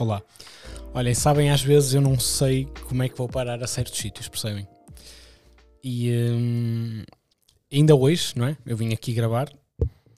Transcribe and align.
Olá. 0.00 0.22
Olhem, 0.94 1.12
sabem, 1.12 1.50
às 1.50 1.60
vezes 1.60 1.92
eu 1.92 2.00
não 2.00 2.18
sei 2.18 2.66
como 2.88 3.02
é 3.02 3.08
que 3.10 3.18
vou 3.18 3.28
parar 3.28 3.62
a 3.62 3.66
certos 3.66 3.98
sítios, 3.98 4.28
percebem? 4.28 4.66
E 5.84 6.10
hum, 6.10 7.04
ainda 7.70 7.94
hoje, 7.94 8.32
não 8.34 8.46
é? 8.46 8.56
Eu 8.64 8.78
vim 8.78 8.94
aqui 8.94 9.12
gravar 9.12 9.52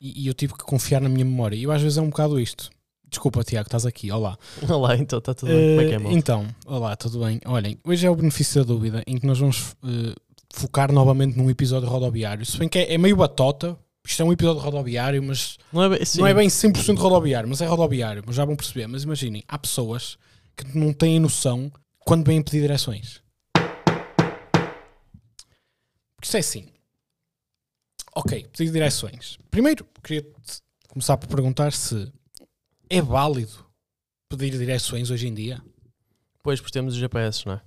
e, 0.01 0.23
e 0.23 0.29
eu 0.29 0.35
tive 0.35 0.53
que 0.53 0.63
confiar 0.63 1.01
na 1.01 1.09
minha 1.09 1.25
memória. 1.25 1.57
E 1.57 1.65
eu, 1.65 1.73
às 1.73 1.83
vezes 1.83 1.99
é 1.99 2.01
um 2.01 2.11
bocado 2.11 2.39
isto. 2.39 2.71
Desculpa, 3.09 3.43
Tiago, 3.43 3.67
estás 3.67 3.85
aqui. 3.85 4.13
Olá. 4.13 4.39
Olá, 4.71 4.97
então 4.97 5.19
está 5.19 5.35
tudo 5.35 5.49
bem. 5.49 5.71
Como 5.71 5.81
é 5.81 5.89
que 5.89 5.95
é, 5.95 5.99
malta? 5.99 6.17
então, 6.17 6.47
olá, 6.65 6.95
tudo 6.95 7.19
bem? 7.19 7.41
Olhem, 7.45 7.77
hoje 7.85 8.07
é 8.07 8.11
o 8.11 8.15
benefício 8.15 8.63
da 8.63 8.73
dúvida 8.73 9.03
em 9.05 9.19
que 9.19 9.27
nós 9.27 9.41
vamos 9.41 9.75
eh, 9.83 10.15
focar 10.55 10.93
novamente 10.93 11.37
num 11.37 11.51
episódio 11.51 11.89
rodoviário. 11.89 12.47
Se 12.47 12.57
bem 12.57 12.69
que 12.69 12.79
é, 12.79 12.95
é 12.95 12.99
meio 12.99 13.17
batota, 13.17 13.77
isto 14.05 14.23
é 14.23 14.25
um 14.25 14.33
episódio 14.33 14.61
rodoviário, 14.61 15.23
mas 15.23 15.59
Não 15.73 15.85
é 15.85 15.89
bem, 15.89 16.05
sim. 16.05 16.19
não 16.21 16.27
é 16.27 16.35
bem 16.35 16.49
100% 16.49 16.99
rodoviário, 16.99 17.49
mas 17.49 17.61
é 17.61 17.67
rodoviário, 17.67 18.23
mas 18.27 18.35
já 18.35 18.45
vão 18.45 18.57
perceber. 18.57 18.87
Mas 18.87 19.05
imaginem, 19.05 19.45
há 19.47 19.59
pessoas 19.59 20.19
que 20.57 20.77
não 20.77 20.93
têm 20.93 21.21
noção 21.21 21.71
quando 22.01 22.27
vêm 22.27 22.43
pedir 22.43 22.61
direções. 22.63 23.23
Porque 26.17 26.25
isto 26.25 26.37
é 26.37 26.41
assim. 26.41 26.69
Ok, 28.15 28.47
pedir 28.53 28.71
direções. 28.73 29.39
Primeiro, 29.51 29.87
queria 30.03 30.27
começar 30.89 31.17
por 31.17 31.29
perguntar 31.29 31.73
se 31.73 32.13
é 32.91 33.01
válido 33.01 33.65
pedir 34.29 34.51
direções 34.59 35.11
hoje 35.11 35.29
em 35.29 35.35
dia. 35.35 35.63
Pois, 36.43 36.61
porque 36.61 36.73
temos 36.73 36.95
os 36.95 37.01
GPS, 37.01 37.47
não 37.47 37.55
é? 37.55 37.61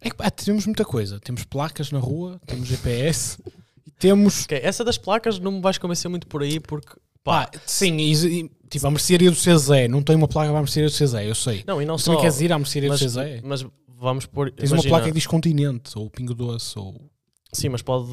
É 0.00 0.10
que 0.10 0.16
pá, 0.16 0.30
temos 0.30 0.66
muita 0.66 0.84
coisa. 0.84 1.20
Temos 1.20 1.44
placas 1.44 1.92
na 1.92 2.00
rua, 2.00 2.40
temos 2.46 2.66
GPS 2.66 3.38
e 3.86 3.90
temos. 3.90 4.44
Ok, 4.44 4.58
essa 4.62 4.84
das 4.84 4.98
placas 4.98 5.38
não 5.38 5.52
me 5.52 5.60
vais 5.60 5.78
convencer 5.78 6.10
muito 6.10 6.26
por 6.26 6.42
aí, 6.42 6.58
porque. 6.60 6.94
Pá, 7.24 7.48
sim, 7.66 7.96
e, 7.98 8.12
e, 8.12 8.50
tipo, 8.68 8.86
a 8.86 8.90
mercearia 8.90 9.30
do 9.30 9.36
CZ 9.36 9.88
não 9.88 10.02
tem 10.02 10.16
uma 10.16 10.26
placa 10.26 10.48
para 10.50 10.58
a 10.58 10.62
mercearia 10.62 10.90
do 10.90 10.92
CZ, 10.94 11.14
eu 11.26 11.34
sei. 11.36 11.62
não, 11.66 11.80
e 11.80 11.84
não 11.84 11.94
Mas 11.94 12.02
só. 12.02 12.16
queres 12.16 12.40
ir 12.40 12.52
à 12.52 12.58
mercearia 12.58 12.88
do 12.90 12.92
mas, 12.92 13.00
CZ? 13.00 13.16
mas 13.44 13.66
vamos 13.88 14.26
pôr. 14.26 14.50
Tens 14.50 14.70
imagina- 14.70 14.88
uma 14.90 14.96
placa 14.98 15.06
que 15.06 15.14
diz 15.14 15.26
Continente, 15.26 15.96
ou 15.96 16.10
Pingo 16.10 16.34
Doce, 16.34 16.76
ou. 16.78 17.00
Sim, 17.52 17.68
mas 17.68 17.82
pode. 17.82 18.08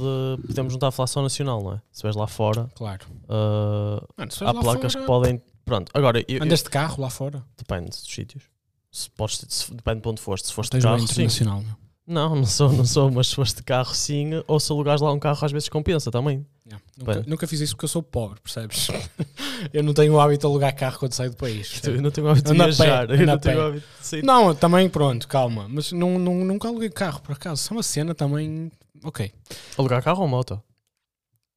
Podemos 0.45 0.73
juntar 0.73 0.87
a 0.87 0.89
inflação 0.89 1.23
nacional, 1.23 1.63
não 1.63 1.73
é? 1.73 1.81
Se 1.91 2.03
vais 2.03 2.15
lá 2.15 2.27
fora, 2.27 2.69
Claro. 2.75 3.05
ah, 3.29 4.05
Mano, 4.17 4.31
há 4.41 4.53
placas 4.53 4.93
fora, 4.93 5.03
que 5.03 5.07
podem. 5.07 5.41
Pronto, 5.65 5.91
agora. 5.93 6.19
Eu, 6.27 6.37
eu- 6.37 6.43
Andas 6.43 6.61
de 6.61 6.69
carro 6.69 7.01
lá 7.01 7.09
fora? 7.09 7.43
depende 7.57 7.89
dos 7.89 8.03
sítios. 8.03 8.43
Se 8.91 9.09
podes, 9.11 9.43
se- 9.47 9.73
depende 9.73 10.01
de 10.01 10.07
onde 10.07 10.21
foste. 10.21 10.47
Se 10.47 10.53
foste 10.53 10.71
de 10.71 10.77
um 10.77 10.81
carro, 10.81 10.99
sim. 10.99 11.05
internacional, 11.05 11.61
meu. 11.61 11.75
Não, 12.09 12.35
não 12.35 12.45
sou, 12.45 12.71
não 12.73 12.85
sou, 12.85 13.11
mas 13.11 13.27
se 13.27 13.35
foste 13.35 13.57
de 13.57 13.63
carro, 13.63 13.93
sim. 13.93 14.31
Ou 14.47 14.59
se 14.59 14.71
alugares 14.71 14.99
lá 14.99 15.13
um 15.13 15.19
carro, 15.19 15.45
às 15.45 15.51
vezes 15.51 15.69
compensa 15.69 16.09
também. 16.09 16.43
Yeah. 16.65 16.83
Nunca, 16.97 17.23
nunca 17.27 17.47
fiz 17.47 17.61
isso 17.61 17.75
porque 17.75 17.85
eu 17.85 17.89
sou 17.89 18.01
pobre, 18.01 18.39
percebes? 18.41 18.87
eu 19.71 19.83
não 19.83 19.93
tenho 19.93 20.13
o 20.13 20.19
hábito 20.19 20.41
de 20.41 20.45
alugar 20.47 20.75
carro 20.75 20.97
quando 20.97 21.13
saio 21.13 21.29
do 21.29 21.37
país. 21.37 21.79
Eu 21.83 22.01
não 22.01 22.09
tenho 22.09 22.25
o 22.25 22.29
hábito 22.31 22.51
de 22.51 22.57
pé, 22.57 22.63
viajar. 22.65 23.03
anda 23.11 23.15
Eu 23.15 23.27
não 23.27 23.39
pé. 23.39 23.53
hábito 23.61 23.87
de 24.01 24.05
sair. 24.07 24.23
Não, 24.23 24.55
também 24.55 24.89
pronto, 24.89 25.27
calma. 25.27 25.67
Mas 25.69 25.91
não, 25.91 26.17
não, 26.17 26.33
nunca 26.43 26.67
aluguei 26.67 26.89
carro, 26.89 27.21
por 27.21 27.33
acaso. 27.33 27.61
Isso 27.61 27.73
é 27.73 27.77
uma 27.77 27.83
cena 27.83 28.15
também. 28.15 28.71
Ok. 29.03 29.31
Alugar 29.77 30.01
carro 30.03 30.21
ou 30.23 30.27
moto? 30.27 30.59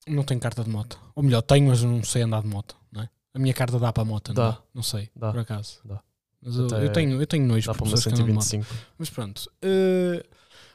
Não 0.07 0.23
tenho 0.25 0.41
carta 0.41 0.63
de 0.63 0.69
moto. 0.71 0.99
Ou 1.15 1.23
melhor, 1.23 1.41
tenho, 1.43 1.69
mas 1.69 1.83
não 1.83 2.03
sei 2.05 2.23
andar 2.23 2.43
de 2.43 2.49
moto. 2.49 2.77
Não 2.93 3.03
é? 3.03 3.09
A 3.35 3.39
minha 3.39 3.55
carta 3.55 3.79
dá 3.79 3.91
para 3.93 4.03
a 4.03 4.05
moto, 4.07 4.29
não 4.29 4.35
Dá. 4.35 4.51
dá? 4.51 4.59
Não 4.75 4.83
sei, 4.83 5.09
Dá. 5.17 5.31
por 5.31 5.41
acaso. 5.41 5.79
Dá. 5.85 6.01
Mas 6.45 6.57
eu, 6.57 6.67
eu 6.69 6.93
tenho, 6.93 7.21
eu 7.23 7.27
tenho 7.27 7.47
nojo 7.47 7.67
Dá 7.69 7.73
para 7.75 7.85
uma 7.85 7.93
pessoas 7.95 8.05
que 8.05 8.09
andam 8.15 8.27
de 8.27 8.33
moto. 8.33 8.43
125. 8.45 8.85
Mas 8.99 9.09
pronto. 9.11 9.51
eh, 9.63 10.25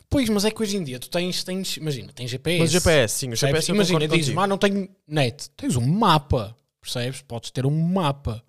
pois, 0.09 0.29
mas 0.29 0.45
é 0.45 0.51
que 0.51 0.61
hoje 0.61 0.77
em 0.77 0.83
dia 0.83 0.99
tu 0.99 1.09
tens, 1.09 1.43
tens 1.43 1.77
imagina, 1.77 2.11
tens 2.13 2.29
GPS. 2.29 2.59
Mas 2.59 2.71
GPS, 2.71 3.13
sim, 3.15 3.29
o? 3.29 3.35
GPS 3.35 3.71
imagina, 3.71 4.07
dizes, 4.07 4.33
mas 4.33 4.49
não 4.49 4.57
tenho 4.57 4.89
net. 5.07 5.49
Tens 5.51 5.75
um 5.75 5.85
mapa, 5.85 6.55
percebes? 6.81 7.21
Podes 7.21 7.51
ter 7.51 7.65
um 7.65 7.71
mapa. 7.71 8.43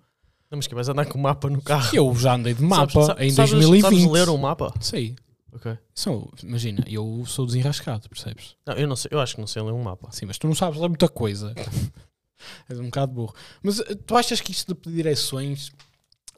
Não, 0.51 0.57
mas 0.57 0.65
que 0.65 0.73
vais 0.73 0.89
andar 0.89 1.05
com 1.05 1.17
o 1.17 1.21
mapa 1.21 1.49
no 1.49 1.61
carro. 1.61 1.95
Eu 1.95 2.15
já 2.15 2.33
andei 2.33 2.53
de 2.55 2.63
mapa 2.63 2.91
Sabes- 2.91 3.07
sabes- 3.07 3.23
em 3.23 3.29
sabes- 3.31 3.51
2020. 3.51 3.81
Sabes 4.01 4.11
ler 4.11 4.29
um 4.29 4.37
mapa? 4.37 4.73
Sei. 4.81 5.15
Ok. 5.51 5.77
Sou, 5.93 6.31
imagina, 6.43 6.83
eu 6.87 7.23
sou 7.25 7.45
desenrascado, 7.45 8.07
percebes? 8.09 8.55
Não, 8.65 8.75
eu 8.75 8.87
não 8.87 8.95
sei, 8.95 9.09
eu 9.11 9.19
acho 9.19 9.35
que 9.35 9.41
não 9.41 9.47
sei 9.47 9.61
ler 9.61 9.71
um 9.73 9.81
mapa. 9.81 10.09
Sim, 10.11 10.25
mas 10.25 10.37
tu 10.37 10.47
não 10.47 10.55
sabes 10.55 10.79
ler 10.79 10.87
muita 10.87 11.07
coisa. 11.07 11.53
És 12.69 12.79
um 12.79 12.85
bocado 12.85 13.11
burro. 13.11 13.35
Mas 13.61 13.79
eh, 13.79 13.95
tu 14.05 14.15
achas 14.15 14.39
que 14.41 14.51
isto 14.51 14.67
de 14.73 14.79
pedir 14.79 14.97
direções 14.97 15.71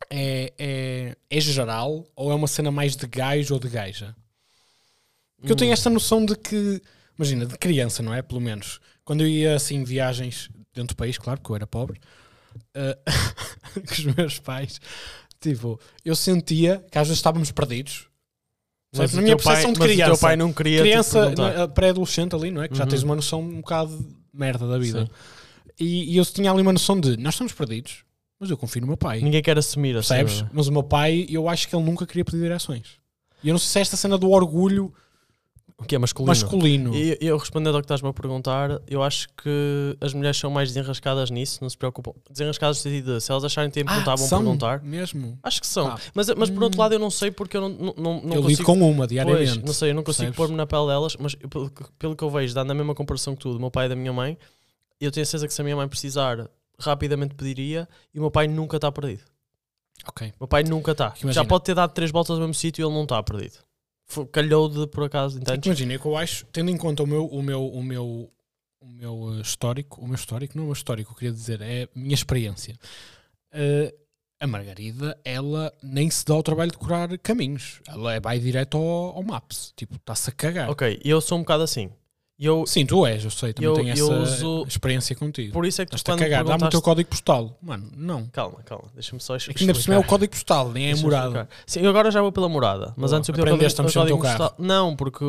é, 0.10 0.52
é, 0.58 1.16
é 1.30 1.40
geral 1.40 2.06
ou 2.16 2.32
é 2.32 2.36
uma 2.36 2.48
cena 2.48 2.72
mais 2.72 2.96
de 2.96 3.06
gajo 3.06 3.54
ou 3.54 3.60
de 3.60 3.70
gaja? 3.70 4.16
Porque 5.42 5.52
eu 5.52 5.56
tenho 5.58 5.72
Hum. 5.72 5.74
esta 5.74 5.90
noção 5.90 6.26
de 6.26 6.36
que, 6.36 6.82
imagina, 7.18 7.46
de 7.46 7.58
criança, 7.58 8.02
não 8.02 8.14
é? 8.14 8.22
Pelo 8.22 8.40
menos. 8.40 8.80
Quando 9.04 9.22
eu 9.22 9.28
ia 9.28 9.56
assim 9.56 9.84
viagens 9.84 10.50
dentro 10.74 10.96
do 10.96 10.98
país, 10.98 11.18
claro, 11.18 11.40
porque 11.42 11.52
eu 11.52 11.56
era 11.58 11.68
pobre, 11.68 12.00
eh, 12.76 12.98
com 13.74 13.94
os 13.94 14.06
meus 14.16 14.40
pais, 14.40 14.80
tipo, 15.40 15.80
eu 16.06 16.16
sentia 16.16 16.86
que 16.92 16.98
às 16.98 17.08
vezes 17.08 17.18
estávamos 17.20 17.52
perdidos. 17.52 18.08
O 18.94 18.98
Na 19.00 19.08
minha 19.08 19.36
teu 19.36 19.38
pai- 19.38 19.46
percepção 19.56 19.74
de 19.74 19.80
mas 19.80 19.90
o 19.90 19.94
criança. 19.94 20.12
teu 20.12 20.20
pai 20.20 20.36
não 20.36 20.52
queria 20.54 20.78
te 20.78 20.82
criança, 20.84 21.30
né, 21.30 21.68
pré-adolescente 21.74 22.36
ali, 22.36 22.52
não 22.52 22.62
é? 22.62 22.68
Que 22.68 22.76
já 22.76 22.84
Uhum. 22.84 22.90
tens 22.90 23.04
uma 23.04 23.16
noção 23.16 23.42
um 23.42 23.62
bocado 23.62 23.98
de 23.98 24.16
merda 24.34 24.68
da 24.68 24.78
vida. 24.78 25.10
E, 25.80 26.14
e 26.14 26.18
eu 26.18 26.26
tinha 26.26 26.52
ali 26.52 26.62
uma 26.62 26.74
noção 26.74 27.00
de 27.00 27.16
nós 27.18 27.34
estamos 27.34 27.54
perdidos, 27.54 28.04
mas 28.40 28.50
eu 28.50 28.58
confio 28.58 28.82
no 28.82 28.88
meu 28.88 28.98
pai. 28.98 29.22
Ninguém 29.22 29.42
quer 29.42 29.58
assumir 29.58 29.96
assim. 29.98 30.10
Percebes? 30.14 30.42
é? 30.44 30.50
Mas 30.54 30.68
o 30.68 30.72
meu 30.74 30.84
pai, 30.84 31.26
eu 31.30 31.48
acho 31.50 31.68
que 31.70 31.76
ele 31.76 31.84
nunca 31.86 32.06
queria 32.06 32.24
pedir 32.26 32.40
direções. 32.42 33.00
E 33.44 33.48
eu 33.48 33.54
não 33.54 33.60
sei 33.60 33.68
se 33.70 33.80
é 33.80 33.82
esta 33.82 33.98
cena 33.98 34.18
do 34.18 34.30
orgulho 34.30 34.94
O 35.82 35.86
que 35.86 35.96
é 35.96 35.98
masculino. 36.00 36.28
masculino. 36.30 36.96
E 36.96 37.18
eu 37.20 37.36
respondendo 37.38 37.76
ao 37.76 37.82
que 37.82 37.86
estás-me 37.86 38.08
a 38.08 38.14
perguntar, 38.14 38.80
eu 38.88 39.02
acho 39.02 39.28
que 39.30 39.98
as 40.00 40.14
mulheres 40.14 40.38
são 40.38 40.52
mais 40.52 40.70
desenrascadas 40.70 41.32
nisso, 41.32 41.58
não 41.62 41.70
se 41.70 41.76
preocupam. 41.78 42.14
Desenrascadas 42.30 42.78
no 42.78 42.84
sentido 42.84 43.16
de 43.16 43.22
se 43.22 43.32
elas 43.32 43.44
acharem 43.44 43.70
que 43.72 43.84
perguntar, 43.84 44.16
vão 44.16 44.26
Ah, 44.26 44.30
são 44.30 44.40
perguntar. 44.40 44.82
mesmo. 44.84 45.38
Acho 45.42 45.60
que 45.60 45.68
são. 45.68 45.88
Ah. 45.88 46.00
Mas, 46.14 46.28
mas 46.36 46.50
por 46.50 46.62
outro 46.64 46.78
Hum. 46.80 46.82
lado, 46.84 46.94
eu 46.94 47.00
não 47.00 47.10
sei 47.10 47.32
porque 47.32 47.58
eu 47.58 47.62
não, 47.62 47.70
não, 47.70 47.94
não, 47.98 48.22
não 48.22 48.36
eu 48.36 48.42
lido 48.48 48.64
consigo. 48.64 48.64
com 48.66 48.92
uma 48.92 49.08
diariamente. 49.08 49.54
Pois, 49.56 49.64
não 49.66 49.74
sei, 49.74 49.90
eu 49.90 49.96
não 49.96 50.04
consigo 50.04 50.32
pôr-me 50.34 50.56
na 50.56 50.68
pele 50.68 50.86
delas, 50.88 51.18
mas 51.20 51.36
eu, 51.42 51.50
pelo, 51.50 51.70
que- 51.70 51.84
pelo 51.98 52.16
que 52.16 52.24
eu 52.24 52.30
vejo, 52.30 52.54
dando 52.54 52.72
a 52.72 52.76
mesma 52.76 52.94
comparação 52.94 53.36
que 53.36 53.42
tu, 53.42 53.52
do 53.54 53.60
meu 53.60 53.72
pai 53.72 53.88
e 53.88 53.90
da 53.90 53.96
minha 53.96 54.14
mãe, 54.14 54.38
eu 55.00 55.12
tenho 55.12 55.24
a 55.24 55.26
certeza 55.26 55.48
que 55.48 55.54
se 55.54 55.62
a 55.62 55.64
minha 55.64 55.76
mãe 55.76 55.88
precisar, 55.88 56.48
rapidamente 56.80 57.34
pediria 57.34 57.90
e 58.14 58.20
o 58.20 58.22
meu 58.22 58.30
pai 58.32 58.48
nunca 58.48 58.78
está 58.78 58.92
perdido. 58.92 59.24
Ok. 60.08 60.28
O 60.30 60.42
meu 60.42 60.48
pai 60.48 60.64
nunca 60.64 60.92
está. 60.94 61.14
Já 61.32 61.44
pode 61.44 61.64
ter 61.64 61.74
dado 61.76 61.92
três 61.92 62.12
voltas 62.12 62.36
ao 62.36 62.40
mesmo 62.40 62.54
sítio 62.54 62.82
e 62.82 62.86
ele 62.86 62.94
não 62.94 63.04
está 63.04 63.22
perdido. 63.24 63.56
Foi- 64.12 64.26
Calhou 64.28 64.68
de 64.68 64.86
por 64.88 65.06
acaso, 65.06 65.40
entendes? 65.40 65.66
Imagina, 65.66 65.94
é 65.94 65.98
que 65.98 66.06
eu 66.06 66.18
acho, 66.18 66.46
tendo 66.48 66.70
em 66.70 66.76
conta 66.78 67.02
o 67.02 67.08
meu, 67.08 67.26
o 67.28 67.42
meu, 67.42 67.66
o 67.66 67.82
meu, 67.82 68.30
o 68.82 68.88
meu 68.88 69.36
eh, 69.38 69.42
histórico, 69.42 70.02
o 70.02 70.06
meu 70.06 70.16
histórico, 70.16 70.58
não 70.58 70.64
é 70.64 70.66
o 70.66 70.68
meu 70.68 70.74
histórico, 70.74 71.12
eu 71.12 71.16
queria 71.16 71.32
dizer, 71.32 71.62
é 71.62 71.84
a 71.84 71.88
minha 71.96 72.14
experiência. 72.14 72.76
Eh, 73.54 73.94
a 74.38 74.48
Margarida, 74.48 75.18
ela 75.24 75.72
nem 75.82 76.10
se 76.10 76.26
dá 76.26 76.36
o 76.36 76.44
trabalho 76.44 76.72
de 76.72 76.78
curar 76.78 77.16
caminhos. 77.20 77.80
Ela 77.88 78.16
é- 78.16 78.20
vai 78.20 78.38
direto 78.40 78.76
ao, 78.78 79.16
ao 79.18 79.24
Maps. 79.24 79.72
Tipo, 79.78 79.96
está-se 79.96 80.30
a 80.30 80.34
cagar. 80.34 80.70
Ok, 80.70 81.00
e 81.04 81.10
eu 81.10 81.22
sou 81.22 81.38
um 81.38 81.42
bocado 81.42 81.64
assim. 81.64 81.90
Eu, 82.44 82.66
Sim, 82.66 82.88
tu 82.88 83.06
és, 83.06 83.24
eu 83.24 83.30
sei, 83.30 83.54
também 83.54 83.70
Eu- 83.70 83.76
tenho 83.76 83.90
eu 83.90 83.94
essa 83.94 84.14
uso- 84.44 84.66
experiência 84.68 85.16
contigo. 85.16 85.54
por 85.54 85.64
isso 85.64 85.80
é 85.80 85.86
que 85.86 85.92
tu 85.92 85.96
Estás-te 85.98 86.10
a 86.10 86.26
quando 86.26 86.30
cagar, 86.32 86.44
dá-me 86.44 86.64
o 86.64 86.70
teu 86.72 86.82
código 86.82 87.08
postal. 87.08 87.56
Mano, 87.62 87.88
não. 87.96 88.26
Calma, 88.30 88.64
calma, 88.66 88.86
deixa-me 88.96 89.22
só 89.22 89.36
É 89.36 89.40
que 89.40 89.54
ainda 89.60 89.74
por 89.76 89.82
cima 89.82 89.96
é 89.96 90.00
o 90.00 90.04
código 90.04 90.32
postal, 90.34 90.72
nem 90.72 90.90
é 90.90 90.94
a 90.94 90.98
morada. 90.98 91.26
explicar. 91.28 91.50
Sim, 91.68 91.80
eu 91.82 91.90
agora 91.92 92.10
já 92.10 92.20
vou 92.20 92.32
pela 92.32 92.50
morada. 92.50 92.94
Mas 92.98 93.12
Boa. 93.12 93.20
antes 93.20 93.30
eu 93.30 93.36
pedi 93.36 93.42
o 93.44 93.54
Aprendeste 93.54 93.78
código, 93.80 94.00
o 94.00 94.02
código 94.02 94.18
postal. 94.28 94.56
Não, 94.58 94.96
porque 94.96 95.24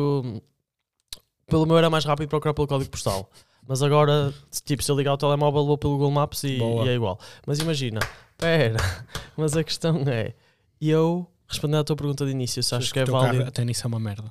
pelo 1.47 1.65
meu 1.67 1.77
era 1.77 1.89
mais 1.89 2.03
rápido 2.03 2.27
procurar 2.29 2.53
pelo 2.53 2.67
código 2.67 2.89
postal. 2.89 3.29
Mas 3.67 3.81
agora, 3.83 4.33
tipo, 4.65 4.81
se 4.83 4.91
eu 4.91 4.95
ligar 4.97 5.13
o 5.13 5.17
telemóvel, 5.17 5.65
vou 5.65 5.77
pelo 5.77 5.93
Google 5.93 6.11
Maps 6.11 6.43
e, 6.43 6.57
e 6.57 6.89
é 6.89 6.95
igual. 6.95 7.19
Mas 7.45 7.59
imagina, 7.59 7.99
pera, 8.37 8.77
mas 9.37 9.55
a 9.55 9.63
questão 9.63 10.03
é, 10.07 10.33
eu, 10.81 11.25
respondendo 11.47 11.79
à 11.81 11.83
tua 11.83 11.95
pergunta 11.95 12.25
de 12.25 12.31
início, 12.31 12.61
se 12.61 12.73
acho 12.75 12.91
que 12.91 12.99
é 12.99 13.03
o 13.03 13.07
válido. 13.11 13.45
até 13.45 13.63
nisso 13.63 13.85
é 13.85 13.87
uma 13.87 13.99
merda. 13.99 14.29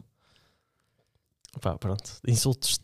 Pá, 1.60 1.76
pronto, 1.78 2.20
insultos 2.26 2.80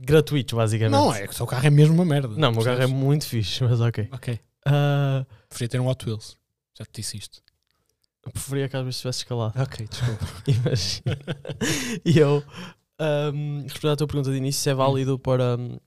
gratuitos, 0.00 0.54
basicamente. 0.54 0.92
Não, 0.92 1.12
é 1.14 1.26
que 1.26 1.34
o 1.34 1.36
teu 1.36 1.46
carro 1.46 1.66
é 1.66 1.70
mesmo 1.70 1.94
uma 1.94 2.04
merda. 2.04 2.28
Não, 2.28 2.50
o 2.50 2.52
meu 2.52 2.64
carro 2.64 2.82
é 2.82 2.86
muito 2.86 3.26
fixe, 3.26 3.62
mas 3.64 3.80
ok. 3.80 4.08
Ok. 4.12 4.38
Ah, 4.66 5.26
Preferia 5.48 5.68
ter 5.68 5.80
um 5.80 5.88
Hot 5.88 6.04
Wheels. 6.04 6.36
Já 6.76 6.84
te 6.84 7.00
disse 7.00 7.16
isto. 7.16 7.42
eu 8.24 8.32
preferia 8.32 8.68
que 8.68 8.76
às 8.76 8.84
vezes 8.84 9.00
tivesse 9.00 9.18
escalado. 9.20 9.60
Ok, 9.60 9.86
desculpa. 9.86 10.26
Imagina. 10.46 11.18
e 12.04 12.18
eu, 12.18 12.42
um, 13.32 13.62
respondendo 13.62 13.92
à 13.92 13.96
tua 13.96 14.06
pergunta 14.06 14.30
de 14.30 14.36
início, 14.36 14.62
se 14.62 14.70
é 14.70 14.74
válido 14.74 15.18
para 15.18 15.56
hum, 15.56 15.78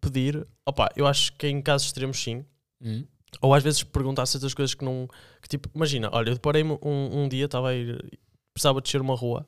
pedir, 0.00 0.46
opa, 0.64 0.90
eu 0.96 1.06
acho 1.06 1.32
que 1.34 1.46
em 1.46 1.62
casos 1.62 1.86
extremos 1.86 2.22
sim. 2.22 2.44
Hum. 2.82 3.04
Ou 3.40 3.54
às 3.54 3.62
vezes 3.62 3.82
perguntar 3.82 4.26
certas 4.26 4.54
coisas 4.54 4.74
que 4.74 4.84
não. 4.84 5.08
Que, 5.42 5.48
tipo, 5.48 5.68
imagina, 5.74 6.08
olha, 6.12 6.30
eu 6.30 6.34
deparei-me 6.34 6.78
um, 6.82 7.22
um 7.22 7.28
dia, 7.28 7.46
estava 7.46 7.70
a 7.70 7.74
ir, 7.74 8.18
precisava 8.52 8.80
descer 8.80 9.00
uma 9.00 9.14
rua 9.14 9.46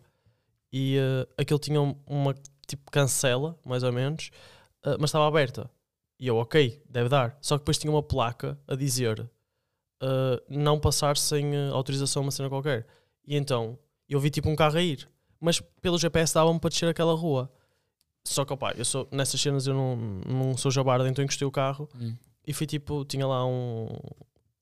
e 0.73 0.99
uh, 0.99 1.27
aquilo 1.39 1.59
tinha 1.59 1.81
um- 1.81 1.97
uma 2.07 2.35
tipo 2.67 2.91
cancela, 2.91 3.59
mais 3.65 3.83
ou 3.83 3.93
menos, 3.93 4.31
uh, 4.85 4.97
mas 5.01 5.11
estava 5.11 5.27
aberta. 5.27 5.71
E 6.21 6.27
eu, 6.27 6.37
ok, 6.37 6.83
deve 6.89 7.09
dar. 7.09 7.39
Só 7.41 7.57
que 7.57 7.63
depois 7.63 7.79
tinha 7.79 7.91
uma 7.91 8.03
placa 8.03 8.59
a 8.67 8.75
dizer 8.75 9.21
uh, 9.21 10.43
não 10.49 10.79
passar 10.79 11.17
sem 11.17 11.57
autorização 11.71 12.23
a 12.23 12.25
uma 12.27 12.31
cena 12.31 12.49
qualquer. 12.49 12.87
E 13.27 13.37
então 13.37 13.79
eu 14.09 14.19
vi 14.21 14.31
tipo 14.31 14.49
um 14.49 14.57
carro 14.57 14.77
a 14.79 14.83
ir, 14.83 15.09
mas 15.41 15.61
pelo 15.81 15.99
GPS 15.99 16.35
dava-me 16.35 16.59
para 16.59 16.71
descer 16.71 16.89
aquela 16.89 17.15
rua. 17.15 17.51
Só 18.27 18.45
que, 18.45 18.53
opá, 18.53 18.73
eu 18.77 18.85
sou, 18.85 19.09
nessas 19.11 19.41
cenas 19.41 19.67
eu 19.67 19.75
não, 19.75 19.97
não 19.97 20.57
sou 20.57 20.71
jabarda, 20.71 21.09
então 21.09 21.25
encostei 21.25 21.47
o 21.47 21.51
carro 21.51 21.89
Hum. 21.95 22.15
e 22.47 22.53
fui 22.53 22.67
tipo, 22.67 23.05
tinha 23.05 23.27
lá 23.27 23.47
um, 23.47 23.87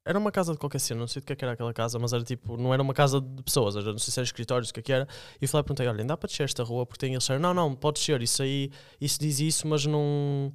era 0.07 0.19
uma 0.19 0.31
casa 0.33 0.53
de 0.53 0.59
qualquer 0.59 0.79
cena, 0.79 1.01
não 1.01 1.07
sei 1.09 1.21
do 1.21 1.27
que, 1.27 1.33
é 1.33 1.37
que 1.37 1.45
era 1.45 1.53
aquela 1.53 1.75
casa, 1.75 1.99
mas 1.99 2.13
era 2.13 2.23
tipo, 2.25 2.57
não 2.57 2.73
era 2.73 2.83
uma 2.83 2.95
casa 2.95 3.21
de 3.21 3.43
pessoas, 3.43 3.77
era, 3.77 3.91
não 3.93 3.99
sei 3.99 4.13
se 4.13 4.19
era 4.21 4.25
escritórios, 4.25 4.71
o 4.71 4.73
que 4.75 4.81
é 4.81 4.83
que 4.83 4.93
era. 4.93 5.07
E 5.41 5.45
eu 5.45 5.49
falei, 5.49 5.65
perguntei, 5.65 5.87
olha, 5.87 6.05
dá 6.05 6.17
para 6.17 6.29
descer 6.29 6.45
esta 6.45 6.63
rua? 6.63 6.87
Porque 6.87 7.01
tem 7.01 7.11
eles 7.13 7.23
disseram, 7.25 7.41
não, 7.41 7.53
não, 7.53 7.75
pode 7.75 7.99
descer, 7.99 8.23
isso 8.23 8.43
aí, 8.43 8.71
isso 9.01 9.19
diz 9.21 9.41
isso, 9.41 9.67
mas 9.67 9.85
não. 9.85 10.53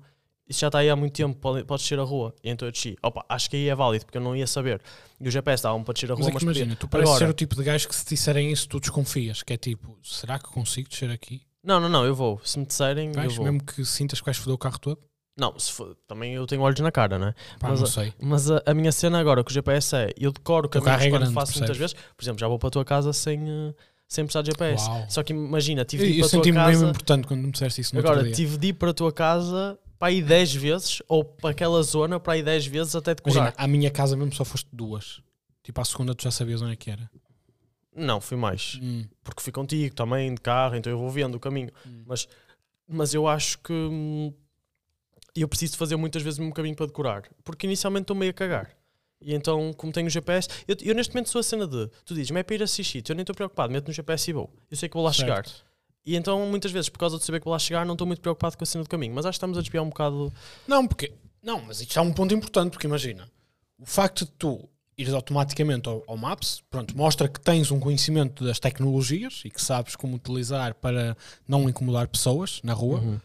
Isso 0.50 0.59
já 0.59 0.68
está 0.68 0.80
aí 0.80 0.89
há 0.89 0.95
muito 0.98 1.13
tempo, 1.13 1.38
pode, 1.39 1.63
pode 1.63 1.81
descer 1.81 1.98
a 2.00 2.03
rua. 2.03 2.33
E 2.44 2.50
então 2.50 2.68
eu 2.68 2.71
desci. 2.74 2.98
Opa, 3.01 3.24
acho 3.30 3.50
que 3.50 3.56
aí 3.56 3.69
é 3.69 3.75
válido, 3.75 4.06
porque 4.06 4.18
eu 4.18 4.21
não 4.21 4.36
ia 4.36 4.45
saber. 4.48 4.81
E 5.19 5.27
o 5.27 5.31
GPS 5.31 5.59
estava 5.59 5.80
para 5.81 5.94
descer 5.94 6.12
a 6.12 6.15
rua, 6.15 6.25
Mas 6.25 6.27
é 6.30 6.33
mas, 6.33 6.39
que 6.42 6.45
podia. 6.45 6.62
imagina, 6.63 6.75
tu 6.77 6.88
pareces 6.89 7.09
Agora- 7.13 7.25
ser 7.27 7.31
o 7.31 7.33
tipo 7.36 7.56
de 7.56 7.63
gajo 7.63 7.88
que 7.88 7.95
se 7.95 8.06
disserem 8.06 8.51
isso 8.51 8.68
tu 8.68 8.80
desconfias, 8.80 9.44
que 9.44 9.53
é 9.53 9.57
tipo, 9.57 9.98
será 10.03 10.38
que 10.38 10.50
consigo 10.50 10.89
descer 10.89 11.09
aqui? 11.09 11.42
Não, 11.63 11.80
não, 11.80 11.88
não, 11.88 12.03
eu 12.06 12.13
vou. 12.15 12.42
Se 12.44 12.59
me 12.59 12.65
disserem, 12.65 13.09
eu 13.09 13.13
Vais, 13.13 13.33
vou. 13.36 13.45
mesmo 13.45 13.63
que 13.63 13.86
sintas 13.86 14.19
que 14.19 14.25
vais 14.25 14.36
foder 14.38 14.53
o 14.56 14.57
carro 14.57 14.80
todo? 14.80 15.00
Não, 15.41 15.59
for, 15.59 15.97
também 16.07 16.35
eu 16.35 16.45
tenho 16.45 16.61
olhos 16.61 16.79
na 16.81 16.91
cara, 16.91 17.17
não 17.17 17.29
é? 17.29 17.31
Pá, 17.59 17.69
Mas 17.69 17.79
não 17.79 17.88
sei. 17.88 18.13
Mas 18.21 18.51
a, 18.51 18.61
a 18.63 18.73
minha 18.75 18.91
cena 18.91 19.19
agora 19.19 19.43
com 19.43 19.49
o 19.49 19.53
GPS 19.53 19.95
é, 19.95 20.13
eu 20.15 20.31
decoro 20.31 20.69
caminhos 20.69 21.01
é 21.01 21.09
quando 21.09 21.21
grande, 21.21 21.33
faço 21.33 21.57
muitas 21.57 21.75
percebes? 21.75 21.77
vezes. 21.79 21.95
Por 22.15 22.23
exemplo, 22.23 22.39
já 22.39 22.47
vou 22.47 22.59
para 22.59 22.67
a 22.67 22.71
tua 22.71 22.85
casa 22.85 23.11
sem, 23.11 23.39
eh, 23.49 23.73
sem 24.07 24.23
precisar 24.23 24.43
de 24.43 24.51
GPS. 24.51 24.88
Uau. 24.88 25.05
Só 25.09 25.23
que 25.23 25.33
imagina, 25.33 25.83
tive 25.83 26.03
Eu, 26.03 26.07
de 26.07 26.13
ir 26.13 26.19
eu 26.19 26.21
para 26.21 26.27
a 26.27 26.29
tua 26.29 26.43
senti-me 26.43 26.57
bem 26.65 26.73
casa. 26.73 26.85
importante 26.85 27.27
quando 27.27 27.41
me 27.41 27.51
disseste 27.51 27.81
isso 27.81 27.95
no 27.95 28.01
Agora, 28.01 28.31
tive 28.31 28.55
de 28.57 28.67
ir 28.67 28.73
para 28.73 28.91
a 28.91 28.93
tua 28.93 29.11
casa 29.11 29.79
para 29.97 30.11
ir 30.11 30.21
10 30.23 30.53
vezes, 30.53 31.01
ou 31.07 31.25
para 31.25 31.49
aquela 31.49 31.81
zona 31.81 32.19
para 32.19 32.38
ir 32.38 32.43
10 32.43 32.67
vezes 32.67 32.95
até 32.95 33.15
decorar. 33.15 33.35
Imagina, 33.35 33.53
à 33.57 33.67
minha 33.67 33.89
casa 33.89 34.15
mesmo 34.15 34.33
só 34.35 34.45
foste 34.45 34.69
duas. 34.71 35.21
Tipo, 35.63 35.81
à 35.81 35.85
segunda 35.85 36.13
tu 36.13 36.23
já 36.23 36.29
sabias 36.31 36.61
onde 36.61 36.73
é 36.73 36.75
que 36.75 36.91
era. 36.91 37.09
Não, 37.95 38.21
fui 38.21 38.38
mais. 38.38 38.79
Hum. 38.81 39.05
Porque 39.23 39.41
fui 39.41 39.51
contigo 39.51 39.93
também, 39.95 40.33
de 40.33 40.39
carro, 40.41 40.75
então 40.75 40.91
eu 40.91 40.97
vou 40.99 41.09
vendo 41.09 41.35
o 41.35 41.39
caminho. 41.39 41.71
Hum. 41.85 42.03
Mas, 42.05 42.27
mas 42.88 43.13
eu 43.13 43.27
acho 43.27 43.57
que 43.59 43.73
hum, 43.73 44.33
eu 45.39 45.47
preciso 45.47 45.77
fazer 45.77 45.95
muitas 45.95 46.21
vezes 46.21 46.37
o 46.39 46.41
mesmo 46.41 46.53
caminho 46.53 46.75
para 46.75 46.87
decorar. 46.87 47.23
Porque 47.43 47.65
inicialmente 47.65 48.03
estou 48.03 48.15
meio 48.15 48.31
a 48.31 48.33
cagar. 48.33 48.69
E 49.21 49.33
então, 49.35 49.71
como 49.73 49.93
tenho 49.93 50.07
o 50.07 50.09
GPS, 50.09 50.49
eu, 50.67 50.75
eu 50.81 50.95
neste 50.95 51.13
momento 51.13 51.29
sou 51.29 51.39
a 51.39 51.43
cena 51.43 51.67
de 51.67 51.87
tu 52.03 52.15
dizes-me 52.15 52.39
é 52.39 52.43
para 52.43 52.55
ir 52.55 52.63
a 52.63 52.67
Xixi, 52.67 53.03
eu 53.07 53.15
nem 53.15 53.21
estou 53.21 53.35
preocupado, 53.35 53.71
meto 53.71 53.87
no 53.87 53.93
GPS 53.93 54.29
e 54.29 54.33
vou. 54.33 54.49
Eu 54.69 54.75
sei 54.75 54.89
que 54.89 54.95
vou 54.95 55.03
lá 55.05 55.13
chegar. 55.13 55.45
Certo. 55.45 55.63
E 56.03 56.15
então, 56.15 56.43
muitas 56.47 56.71
vezes, 56.71 56.89
por 56.89 56.97
causa 56.97 57.19
de 57.19 57.23
saber 57.23 57.39
que 57.39 57.45
vou 57.45 57.51
lá 57.51 57.59
chegar, 57.59 57.85
não 57.85 57.93
estou 57.93 58.07
muito 58.07 58.19
preocupado 58.21 58.57
com 58.57 58.63
a 58.63 58.67
cena 58.67 58.83
do 58.83 58.89
caminho. 58.89 59.13
Mas 59.13 59.25
acho 59.25 59.33
que 59.33 59.37
estamos 59.37 59.57
a 59.57 59.61
desviar 59.61 59.83
um 59.83 59.89
bocado. 59.89 60.33
Não, 60.67 60.87
porque. 60.87 61.13
Não, 61.43 61.61
mas 61.61 61.79
isto 61.81 61.97
é 61.97 62.01
um 62.01 62.11
ponto 62.11 62.33
importante, 62.33 62.71
porque 62.71 62.87
imagina, 62.87 63.27
o 63.79 63.85
facto 63.85 64.25
de 64.25 64.31
tu 64.31 64.67
ires 64.97 65.13
automaticamente 65.13 65.87
ao, 65.87 66.03
ao 66.07 66.17
Maps, 66.17 66.63
pronto, 66.69 66.95
mostra 66.95 67.27
que 67.27 67.39
tens 67.39 67.71
um 67.71 67.79
conhecimento 67.79 68.43
das 68.43 68.59
tecnologias 68.59 69.41
e 69.45 69.49
que 69.49 69.61
sabes 69.61 69.95
como 69.95 70.15
utilizar 70.15 70.75
para 70.75 71.15
não 71.47 71.67
incomodar 71.69 72.07
pessoas 72.07 72.59
na 72.63 72.73
rua, 72.73 72.99
Uhum. 72.99 73.19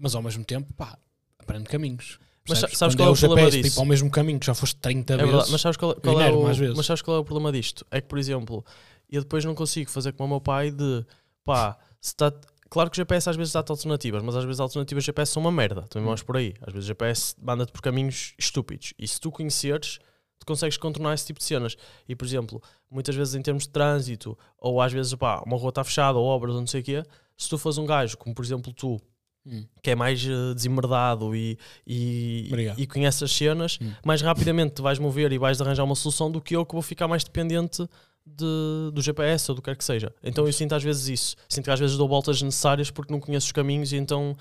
Mas 0.00 0.14
ao 0.14 0.22
mesmo 0.22 0.44
tempo, 0.44 0.72
pá, 0.74 0.98
aprende 1.38 1.64
caminhos. 1.68 2.18
Mas 2.48 2.58
sabes 2.72 2.96
qual 2.96 3.08
é 3.10 3.12
o 3.12 3.16
problema 3.16 3.42
GPS, 3.50 3.56
disso? 3.58 3.68
tipo, 3.70 3.80
ao 3.80 3.86
mesmo 3.86 4.10
caminho 4.10 4.40
que 4.40 4.46
já 4.46 4.54
foste 4.54 4.74
30 4.76 5.12
É 5.12 5.16
vezes. 5.18 5.30
verdade, 5.30 5.52
mas 5.52 5.60
sabes 5.60 5.76
qual, 5.76 5.94
qual 5.94 6.20
é 6.20 6.32
o, 6.32 6.42
mas 6.76 6.86
sabes 6.86 7.02
qual 7.02 7.16
é 7.18 7.20
o 7.20 7.24
problema 7.24 7.52
disto? 7.52 7.86
É 7.90 8.00
que, 8.00 8.08
por 8.08 8.18
exemplo, 8.18 8.64
eu 9.08 9.20
depois 9.20 9.44
não 9.44 9.54
consigo 9.54 9.90
fazer 9.90 10.12
como 10.12 10.26
o 10.26 10.30
meu 10.30 10.40
pai 10.40 10.70
de 10.72 11.04
pá, 11.44 11.78
se 12.00 12.16
tá, 12.16 12.32
claro 12.68 12.90
que 12.90 12.96
o 12.96 13.00
GPS 13.00 13.28
às 13.30 13.36
vezes 13.36 13.52
dá-te 13.52 13.70
alternativas, 13.70 14.22
mas 14.22 14.34
às 14.34 14.44
vezes 14.44 14.56
as 14.58 14.64
alternativas 14.64 15.04
GPS 15.04 15.32
são 15.32 15.42
uma 15.42 15.52
merda, 15.52 15.82
também 15.82 16.04
vamos 16.06 16.22
por 16.22 16.36
aí. 16.38 16.54
Às 16.62 16.72
vezes 16.72 16.86
o 16.86 16.88
GPS 16.88 17.34
manda-te 17.40 17.70
por 17.70 17.82
caminhos 17.82 18.34
estúpidos 18.38 18.94
e 18.98 19.06
se 19.06 19.20
tu 19.20 19.30
conheceres, 19.30 19.98
tu 20.38 20.46
consegues 20.46 20.76
contornar 20.78 21.14
esse 21.14 21.26
tipo 21.26 21.38
de 21.38 21.44
cenas. 21.44 21.76
E, 22.08 22.16
por 22.16 22.24
exemplo, 22.24 22.60
muitas 22.90 23.14
vezes 23.14 23.34
em 23.34 23.42
termos 23.42 23.64
de 23.64 23.68
trânsito, 23.70 24.36
ou 24.58 24.80
às 24.80 24.92
vezes 24.92 25.14
pá, 25.14 25.42
uma 25.46 25.56
rua 25.56 25.68
está 25.68 25.84
fechada, 25.84 26.18
ou 26.18 26.24
obras, 26.26 26.54
ou 26.54 26.60
não 26.60 26.66
sei 26.66 26.80
o 26.80 26.84
quê, 26.84 27.02
se 27.36 27.48
tu 27.48 27.58
fores 27.58 27.78
um 27.78 27.86
gajo, 27.86 28.16
como 28.16 28.34
por 28.34 28.44
exemplo 28.44 28.72
tu, 28.72 29.00
Hum. 29.46 29.64
que 29.82 29.90
é 29.90 29.94
mais 29.94 30.22
eh, 30.22 30.54
desemerdado 30.54 31.34
e, 31.34 31.58
e, 31.86 32.50
e 32.76 32.86
conhece 32.86 33.24
as 33.24 33.32
cenas, 33.32 33.78
Hum. 33.80 33.90
mais 34.04 34.20
rapidamente 34.20 34.74
te 34.74 34.82
vais 34.82 34.98
mover 34.98 35.32
e 35.32 35.38
vais 35.38 35.58
arranjar 35.60 35.82
uma 35.84 35.94
solução 35.94 36.30
do 36.30 36.40
que 36.42 36.54
eu 36.54 36.66
que 36.66 36.74
vou 36.74 36.82
ficar 36.82 37.08
mais 37.08 37.24
dependente 37.24 37.88
de, 38.26 38.90
do 38.92 39.00
GPS 39.00 39.50
ou 39.50 39.54
do 39.54 39.62
que 39.62 39.70
quer 39.70 39.76
que 39.76 39.84
seja. 39.84 40.14
Então 40.22 40.46
eu 40.46 40.52
sinto 40.52 40.74
às 40.74 40.82
vezes 40.82 41.08
isso. 41.08 41.36
Sinto 41.48 41.64
que 41.64 41.70
às 41.70 41.80
vezes 41.80 41.96
dou 41.96 42.06
voltas 42.06 42.40
necessárias 42.42 42.90
porque 42.90 43.10
não 43.12 43.18
conheço 43.18 43.46
os 43.46 43.52
caminhos 43.52 43.92
e 43.92 43.96
então, 43.96 44.36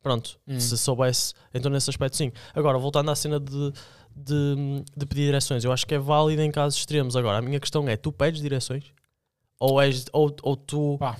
pronto, 0.00 0.38
Hum. 0.46 0.60
se 0.60 0.78
soubesse, 0.78 1.34
então 1.52 1.68
nesse 1.70 1.90
aspecto 1.90 2.16
sim. 2.16 2.30
Agora, 2.54 2.78
voltando 2.78 3.10
à 3.10 3.16
cena 3.16 3.40
de, 3.40 3.72
de, 4.14 4.84
de 4.96 5.04
pedir 5.04 5.24
direções, 5.26 5.64
eu 5.64 5.72
acho 5.72 5.84
que 5.84 5.94
é 5.96 5.98
válido 5.98 6.40
em 6.42 6.50
casos 6.52 6.78
extremos. 6.78 7.16
Agora, 7.16 7.38
a 7.38 7.42
minha 7.42 7.58
questão 7.58 7.88
é, 7.88 7.96
tu 7.96 8.12
pedes 8.12 8.40
direções? 8.40 8.84
Ou, 9.58 9.80
és, 9.82 10.04
ou, 10.12 10.34
ou 10.42 10.56
tu 10.56 10.96
Pá, 11.00 11.18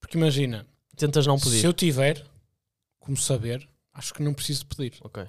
porque 0.00 0.16
imagina, 0.16 0.64
tentas 1.00 1.26
não 1.26 1.38
pedir? 1.38 1.60
se 1.60 1.66
eu 1.66 1.72
tiver 1.72 2.24
como 2.98 3.16
saber, 3.16 3.68
acho 3.92 4.14
que 4.14 4.22
não 4.22 4.32
preciso 4.34 4.66
pedir. 4.66 4.94
Ok. 5.02 5.24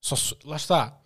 Só 0.00 0.14
se- 0.16 0.36
lá 0.44 0.56
está. 0.56 1.00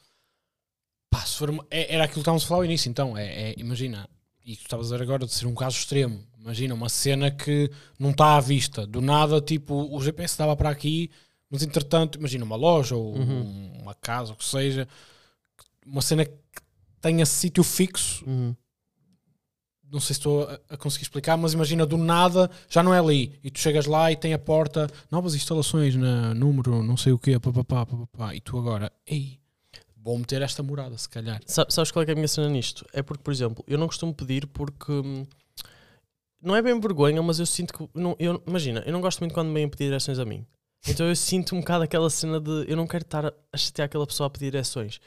Pá, 1.10 1.24
se 1.24 1.36
for 1.36 1.66
é- 1.70 1.94
era 1.94 2.04
aquilo 2.04 2.14
que 2.16 2.20
estávamos 2.20 2.44
a 2.44 2.46
falar 2.48 2.60
ao 2.60 2.64
início, 2.64 2.88
então. 2.90 3.16
É, 3.16 3.50
é- 3.50 3.54
imagina, 3.58 4.08
e 4.44 4.56
tu 4.56 4.62
estavas 4.62 4.86
a 4.86 4.96
dizer 4.96 5.02
agora 5.02 5.24
de 5.26 5.32
ser 5.32 5.46
um 5.46 5.54
caso 5.54 5.76
extremo. 5.76 6.22
Imagina 6.38 6.74
uma 6.74 6.88
cena 6.88 7.30
que 7.30 7.70
não 7.98 8.10
está 8.10 8.36
à 8.36 8.40
vista. 8.40 8.86
Do 8.86 9.00
nada, 9.00 9.40
tipo, 9.40 9.74
o 9.94 10.00
GPS 10.00 10.32
estava 10.34 10.56
para 10.56 10.70
aqui, 10.70 11.10
mas 11.50 11.62
entretanto, 11.62 12.18
imagina 12.18 12.44
uma 12.44 12.56
loja 12.56 12.94
ou 12.96 13.16
Uhum. 13.16 13.72
uma 13.80 13.94
casa, 13.94 14.32
o 14.32 14.36
que 14.36 14.44
seja, 14.44 14.86
uma 15.86 16.00
cena 16.02 16.24
que 16.24 16.32
tenha 17.00 17.24
sítio 17.26 17.62
fixo. 17.64 18.24
Uhum. 18.26 18.54
Não 19.90 20.00
sei 20.00 20.08
se 20.14 20.20
estou 20.20 20.42
a, 20.68 20.76
conseguir 20.76 21.04
explicar, 21.04 21.36
mas 21.36 21.54
imagina 21.54 21.86
do 21.86 21.96
nada 21.96 22.50
já 22.68 22.82
não 22.82 22.92
é 22.92 22.98
ali. 22.98 23.38
E 23.42 23.50
tu 23.50 23.58
chegas 23.58 23.86
lá 23.86 24.12
e 24.12 24.16
tem 24.16 24.34
a 24.34 24.38
porta, 24.38 24.90
novas 25.10 25.34
instalações 25.34 25.96
na 25.96 26.34
número, 26.34 26.82
não 26.82 26.96
sei 26.96 27.12
o 27.12 27.18
quê, 27.18 27.38
papapá, 27.38 27.86
papapá. 27.86 28.34
E 28.34 28.40
tu 28.40 28.58
agora, 28.58 28.92
ei, 29.06 29.38
vou 29.96 30.18
meter 30.18 30.42
esta 30.42 30.62
morada, 30.62 30.96
se 30.98 31.08
calhar. 31.08 31.40
Sa- 31.46 31.66
Sabes 31.70 31.90
qual 31.90 32.04
é, 32.04 32.08
é 32.08 32.12
a 32.12 32.14
minha 32.14 32.28
cena 32.28 32.48
nisto? 32.50 32.84
É 32.92 33.02
porque, 33.02 33.22
por 33.22 33.32
exemplo, 33.32 33.64
eu 33.66 33.78
não 33.78 33.86
costumo 33.86 34.12
pedir 34.14 34.46
porque 34.46 34.92
hum, 34.92 35.26
não 36.42 36.54
é 36.54 36.62
bem 36.62 36.78
vergonha, 36.78 37.22
mas 37.22 37.38
eu 37.38 37.46
sinto 37.46 37.72
que. 37.72 37.88
Não, 37.94 38.14
eu, 38.18 38.42
imagina, 38.46 38.82
eu 38.86 38.92
não 38.92 39.00
gosto 39.00 39.20
muito 39.20 39.32
quando 39.32 39.48
me 39.48 39.54
vêm 39.54 39.68
pedir 39.68 39.84
direções 39.84 40.18
a 40.18 40.24
mim. 40.24 40.46
Então 40.86 41.06
eu 41.06 41.16
sinto 41.16 41.56
um 41.56 41.60
bocado 41.60 41.84
aquela 41.84 42.08
cena 42.08 42.38
de 42.40 42.64
eu 42.70 42.76
não 42.76 42.86
quero 42.86 43.02
estar 43.02 43.26
a 43.26 43.56
chatear 43.56 43.86
aquela 43.86 44.06
pessoa 44.06 44.26
a 44.28 44.30
pedir 44.30 44.50
direções. 44.52 45.00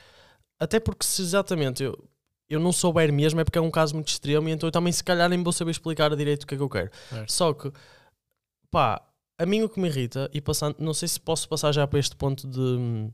Até 0.60 0.80
porque 0.80 1.06
se 1.06 1.22
exatamente 1.22 1.82
eu, 1.84 1.98
eu 2.54 2.60
não 2.60 2.72
souber 2.72 3.12
mesmo 3.14 3.40
é 3.40 3.44
porque 3.44 3.58
é 3.58 3.62
um 3.62 3.72
caso 3.72 3.94
muito 3.96 4.10
extremo 4.10 4.48
e 4.50 4.52
então 4.52 4.68
eu 4.68 4.72
também 4.72 4.92
se 4.94 5.04
calhar 5.04 5.30
nem 5.30 5.42
vou 5.44 5.54
saber 5.54 5.72
explicar 5.72 6.12
a 6.12 6.16
direito 6.16 6.44
o 6.44 6.48
que 6.48 6.54
é 6.56 6.58
que 6.58 6.64
eu 6.64 6.70
quero. 6.70 6.92
Certo. 7.10 7.32
Só 7.32 7.54
que, 7.54 7.72
pá, 8.70 9.02
a 9.38 9.46
mim 9.46 9.62
o 9.64 9.70
que 9.70 9.80
me 9.80 9.88
irrita, 9.88 10.30
e 10.34 10.40
passando, 10.42 10.76
não 10.80 10.94
sei 10.94 11.08
se 11.08 11.20
posso 11.20 11.48
passar 11.50 11.72
já 11.72 11.86
para 11.88 12.00
este 12.00 12.16
ponto 12.16 12.48
de 12.48 12.60
hum, 12.60 13.12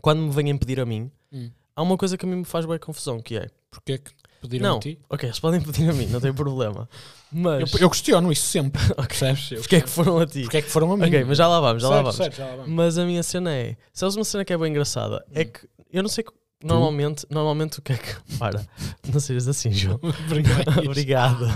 quando 0.00 0.22
me 0.22 0.30
vêm 0.30 0.56
pedir 0.56 0.80
a 0.80 0.86
mim, 0.86 1.10
Hum. 1.32 1.50
há 1.76 1.82
uma 1.82 1.96
coisa 1.96 2.16
que 2.16 2.24
a 2.26 2.28
mim 2.28 2.36
me 2.36 2.44
faz 2.44 2.64
bem 2.66 2.78
confusão, 2.78 3.20
que 3.20 3.36
é 3.36 3.48
Porquê 3.70 3.98
que 3.98 4.10
pediram 4.40 4.68
Não. 4.70 4.76
a 4.78 4.80
ti? 4.80 4.98
Ok, 5.08 5.28
eles 5.28 5.38
podem 5.38 5.60
pedir 5.60 5.88
a 5.88 5.92
mim, 5.92 6.06
não 6.06 6.20
tem 6.20 6.32
problema. 6.34 6.88
Mas. 7.30 7.72
Eu, 7.74 7.80
eu 7.82 7.90
questiono 7.90 8.32
isso 8.32 8.48
sempre. 8.48 8.82
Ok. 8.98 9.06
Percebes? 9.06 9.52
Eu 9.52 9.58
Porquê 9.60 9.76
é 9.76 9.80
que 9.80 9.88
foram 9.88 10.18
a 10.18 10.26
ti? 10.26 10.40
Porquê 10.42 10.56
é 10.56 10.62
que 10.62 10.68
foram 10.70 10.90
a 10.92 10.96
mim? 10.96 11.06
Ok, 11.06 11.22
mas 11.24 11.38
já 11.38 11.46
lá 11.46 11.60
vamos, 11.60 11.80
já 11.82 11.88
lá 11.88 11.94
Certo, 11.96 12.04
vamos. 12.04 12.16
certo, 12.16 12.36
já 12.36 12.46
lá 12.46 12.56
vamos. 12.56 12.68
Mas 12.72 12.98
a 12.98 13.04
minha 13.04 13.22
cena 13.22 13.54
é. 13.54 13.76
Sabes 13.92 14.16
uma 14.16 14.24
cena 14.24 14.44
que 14.44 14.52
é 14.52 14.58
bem 14.58 14.70
engraçada? 14.70 15.24
É 15.32 15.42
Hum. 15.42 15.44
que 15.52 15.68
eu 15.92 16.02
não 16.02 16.08
sei. 16.08 16.24
Normalmente, 16.62 17.26
normalmente 17.30 17.78
o 17.78 17.82
que 17.82 17.92
é 17.92 17.96
que. 17.96 18.16
Para, 18.38 18.66
não 19.12 19.20
sejas 19.20 19.48
assim, 19.48 19.72
João. 19.72 19.98
Obrigado. 20.26 20.78
Obrigado. 20.84 21.46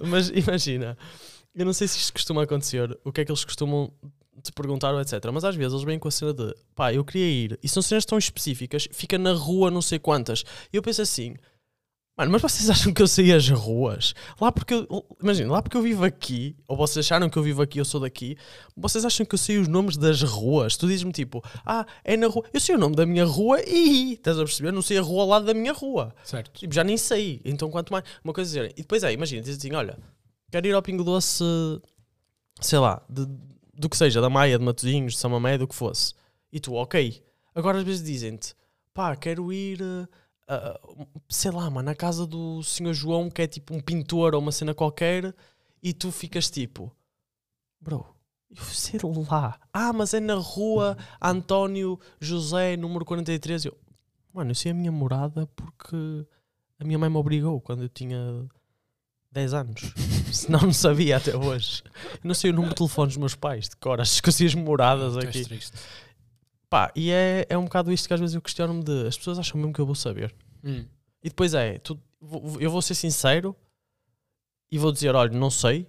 Mas 0.00 0.30
imagina, 0.30 0.96
eu 1.54 1.66
não 1.66 1.72
sei 1.72 1.86
se 1.86 1.98
isto 1.98 2.12
costuma 2.12 2.42
acontecer, 2.42 2.98
o 3.04 3.12
que 3.12 3.20
é 3.20 3.24
que 3.24 3.30
eles 3.30 3.44
costumam 3.44 3.92
te 4.42 4.50
perguntar, 4.52 4.98
etc. 5.00 5.30
Mas 5.32 5.44
às 5.44 5.54
vezes 5.54 5.72
eles 5.72 5.84
vêm 5.84 5.98
com 5.98 6.08
a 6.08 6.10
cena 6.10 6.32
de 6.32 6.54
pá, 6.74 6.92
eu 6.92 7.04
queria 7.04 7.28
ir, 7.28 7.58
e 7.62 7.68
são 7.68 7.82
cenas 7.82 8.04
tão 8.04 8.18
específicas, 8.18 8.88
fica 8.90 9.18
na 9.18 9.32
rua 9.32 9.70
não 9.70 9.82
sei 9.82 9.98
quantas. 9.98 10.44
E 10.72 10.76
eu 10.76 10.82
penso 10.82 11.02
assim, 11.02 11.34
mano, 12.16 12.30
mas 12.32 12.42
vocês 12.42 12.68
acham 12.70 12.92
que 12.92 13.00
eu 13.02 13.08
sei 13.08 13.32
as 13.32 13.48
ruas? 13.48 14.14
Lá 14.40 14.52
porque 14.52 14.74
eu, 14.74 15.06
imagina, 15.22 15.50
lá 15.52 15.62
porque 15.62 15.76
eu 15.76 15.82
vivo 15.82 16.04
aqui, 16.04 16.56
ou 16.68 16.76
vocês 16.76 17.04
acharam 17.06 17.28
que 17.30 17.38
eu 17.38 17.42
vivo 17.42 17.62
aqui, 17.62 17.78
eu 17.78 17.84
sou 17.84 18.00
daqui, 18.00 18.36
vocês 18.76 19.04
acham 19.04 19.24
que 19.26 19.34
eu 19.34 19.38
sei 19.38 19.58
os 19.58 19.68
nomes 19.68 19.96
das 19.96 20.22
ruas? 20.22 20.76
Tu 20.76 20.86
dizes-me 20.86 21.12
tipo, 21.12 21.42
ah, 21.64 21.86
é 22.04 22.16
na 22.16 22.26
rua, 22.26 22.44
eu 22.52 22.60
sei 22.60 22.74
o 22.74 22.78
nome 22.78 22.94
da 22.94 23.06
minha 23.06 23.24
rua 23.24 23.60
e 23.66 24.14
estás 24.14 24.38
a 24.38 24.44
perceber? 24.44 24.72
Não 24.72 24.82
sei 24.82 24.98
a 24.98 25.02
rua 25.02 25.22
ao 25.22 25.28
lado 25.28 25.46
da 25.46 25.54
minha 25.54 25.72
rua. 25.72 26.14
Certo. 26.24 26.50
Tipo, 26.58 26.74
já 26.74 26.84
nem 26.84 26.96
sei. 26.96 27.40
Então, 27.44 27.70
quanto 27.70 27.92
mais. 27.92 28.04
Uma 28.22 28.32
coisa 28.32 28.48
a 28.60 28.62
dizer. 28.62 28.74
E 28.78 28.82
depois 28.82 29.02
é, 29.02 29.12
imagina, 29.12 29.42
diz 29.42 29.56
assim: 29.56 29.72
olha, 29.74 29.98
quero 30.50 30.66
ir 30.66 30.72
ao 30.74 30.82
Pingo 30.82 31.02
Doce, 31.04 31.42
sei 32.60 32.78
lá, 32.78 33.02
de- 33.08 33.26
do 33.74 33.88
que 33.88 33.96
seja, 33.96 34.20
da 34.20 34.28
Maia, 34.30 34.58
de 34.58 34.64
Matosinhos, 34.64 35.14
de 35.14 35.18
São 35.18 35.30
Mamé, 35.30 35.56
do 35.58 35.66
que 35.66 35.74
fosse. 35.74 36.14
E 36.52 36.60
tu, 36.60 36.74
ok. 36.74 37.22
Agora 37.54 37.78
às 37.78 37.84
vezes 37.84 38.02
dizem-te: 38.04 38.54
pá, 38.94 39.16
quero 39.16 39.52
ir, 39.52 39.80
eh, 39.80 40.06
ah, 40.54 40.80
sei 41.28 41.50
lá, 41.50 41.68
mano, 41.70 41.86
na 41.86 41.94
casa 41.94 42.26
do 42.26 42.62
Senhor 42.62 42.92
João, 42.94 43.30
que 43.30 43.42
é 43.42 43.46
tipo 43.46 43.74
um 43.74 43.80
pintor 43.80 44.34
ou 44.34 44.40
uma 44.40 44.52
cena 44.52 44.74
qualquer, 44.74 45.34
e 45.82 45.92
tu 45.92 46.10
ficas 46.12 46.50
tipo, 46.50 46.90
bro. 47.80 48.06
Eu 48.54 48.62
sei 48.64 49.00
lá. 49.30 49.58
Ah, 49.72 49.92
mas 49.94 50.12
é 50.12 50.20
na 50.20 50.34
rua 50.34 50.96
António 51.20 51.98
José, 52.20 52.76
número 52.76 53.02
43. 53.04 53.64
Eu, 53.64 53.78
Mano, 54.32 54.50
eu 54.50 54.54
sei 54.54 54.72
a 54.72 54.74
minha 54.74 54.92
morada 54.92 55.46
porque 55.56 56.26
a 56.78 56.84
minha 56.84 56.98
mãe 56.98 57.08
me 57.08 57.16
obrigou 57.16 57.60
quando 57.60 57.82
eu 57.84 57.88
tinha 57.88 58.46
10 59.30 59.54
anos. 59.54 59.80
Senão 60.32 60.60
não 60.60 60.72
sabia 60.72 61.16
até 61.16 61.34
hoje. 61.36 61.82
Eu 62.14 62.20
não 62.24 62.34
sei 62.34 62.50
o 62.50 62.52
número 62.54 62.74
de 62.74 62.78
telefone 62.78 63.08
dos 63.08 63.16
meus 63.16 63.34
pais, 63.34 63.68
de 63.70 63.76
cor. 63.76 64.00
Acho 64.00 64.22
que 64.22 64.28
eu 64.28 64.32
sei 64.32 64.46
as 64.46 64.54
moradas 64.54 65.14
Tu 65.14 65.20
és 65.20 65.28
aqui. 65.28 65.44
triste. 65.44 65.76
Pá, 66.72 66.90
e 66.96 67.10
é, 67.10 67.44
é 67.50 67.58
um 67.58 67.64
bocado 67.64 67.92
isto 67.92 68.08
que 68.08 68.14
às 68.14 68.18
vezes 68.20 68.34
eu 68.34 68.40
questiono-me 68.40 68.82
de 68.82 69.06
as 69.06 69.18
pessoas 69.18 69.38
acham 69.38 69.60
mesmo 69.60 69.74
que 69.74 69.80
eu 69.80 69.84
vou 69.84 69.94
saber. 69.94 70.34
Hum. 70.64 70.86
E 71.22 71.28
depois 71.28 71.52
é, 71.52 71.78
tu- 71.78 72.00
eu 72.58 72.70
vou 72.70 72.80
ser 72.80 72.94
sincero 72.94 73.54
e 74.70 74.78
vou 74.78 74.90
dizer, 74.90 75.14
olha, 75.14 75.30
não 75.30 75.50
sei. 75.50 75.86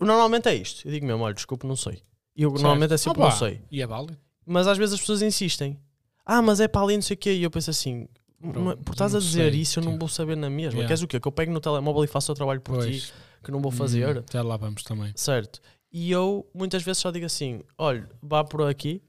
Normalmente 0.00 0.48
é 0.48 0.54
isto. 0.54 0.86
Eu 0.88 0.92
digo 0.92 1.04
mesmo, 1.04 1.22
olha, 1.22 1.34
desculpa, 1.34 1.66
não 1.66 1.76
sei. 1.76 2.02
E 2.34 2.42
eu 2.42 2.48
Certo. 2.50 2.62
normalmente 2.62 2.94
é 2.94 2.96
sempre, 2.96 3.20
Opa, 3.20 3.30
não 3.30 3.36
sei. 3.38 3.60
E 3.70 3.82
é 3.82 3.86
válido. 3.86 4.16
Mas 4.46 4.66
às 4.66 4.78
vezes 4.78 4.94
as 4.94 5.00
pessoas 5.00 5.20
insistem. 5.20 5.78
Ah, 6.24 6.40
mas 6.40 6.58
é 6.58 6.66
para 6.66 6.80
ali, 6.80 6.94
não 6.94 7.02
sei 7.02 7.14
o 7.16 7.18
quê. 7.18 7.34
E 7.34 7.42
eu 7.42 7.50
penso 7.50 7.68
assim, 7.68 8.08
Bro, 8.40 8.60
"Mas 8.62 8.74
por 8.82 8.92
estás 8.92 9.14
a 9.14 9.18
dizer 9.18 9.52
sei, 9.52 9.60
isso, 9.60 9.78
eu 9.78 9.84
não 9.84 9.92
tipo. 9.92 10.00
vou 10.00 10.08
saber 10.08 10.36
na 10.36 10.48
mesma. 10.48 10.72
Yeah. 10.78 10.86
Queres 10.88 11.02
o 11.02 11.06
quê? 11.06 11.20
Que 11.20 11.28
eu 11.28 11.32
pego 11.32 11.52
no 11.52 11.60
telemóvel 11.60 12.02
e 12.02 12.06
faço 12.06 12.32
o 12.32 12.34
trabalho 12.34 12.60
por 12.62 12.78
ti, 12.82 12.90
Pois. 12.90 13.12
que 13.42 13.50
não 13.50 13.60
vou 13.60 13.70
fazer. 13.70 14.16
Hum, 14.16 14.20
até 14.20 14.40
lá 14.40 14.56
vamos 14.56 14.82
também. 14.82 15.12
Certo. 15.16 15.60
E 15.92 16.10
eu 16.10 16.46
muitas 16.54 16.82
vezes 16.82 16.98
só 17.02 17.10
digo 17.10 17.26
assim: 17.26 17.60
olha, 17.78 18.08
vá 18.22 18.42
por 18.42 18.62
aqui, 18.62 19.02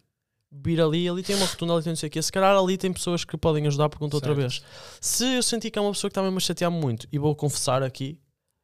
vira 0.51 0.85
ali, 0.85 1.07
ali 1.09 1.21
tem 1.23 1.35
uma 1.35 1.45
rotunda, 1.45 1.73
ali 1.73 1.83
tem 1.83 1.91
não 1.91 1.97
sei 1.97 2.07
o 2.07 2.11
quê. 2.11 2.21
Se 2.21 2.31
calhar 2.31 2.55
ali 2.57 2.77
tem 2.77 2.91
pessoas 2.93 3.23
que 3.25 3.37
podem 3.37 3.65
ajudar, 3.67 3.89
pergunta 3.89 4.15
outra 4.17 4.33
vez. 4.33 4.61
Se 5.01 5.35
eu 5.35 5.43
sentir 5.43 5.71
que 5.71 5.77
é 5.79 5.81
uma 5.81 5.91
pessoa 5.91 6.09
que 6.09 6.13
está 6.13 6.21
mesmo 6.23 6.37
a 6.37 6.41
chatear 6.41 6.71
muito 6.71 7.07
e 7.11 7.17
vou 7.19 7.35
confessar 7.35 7.83
aqui, 7.83 8.17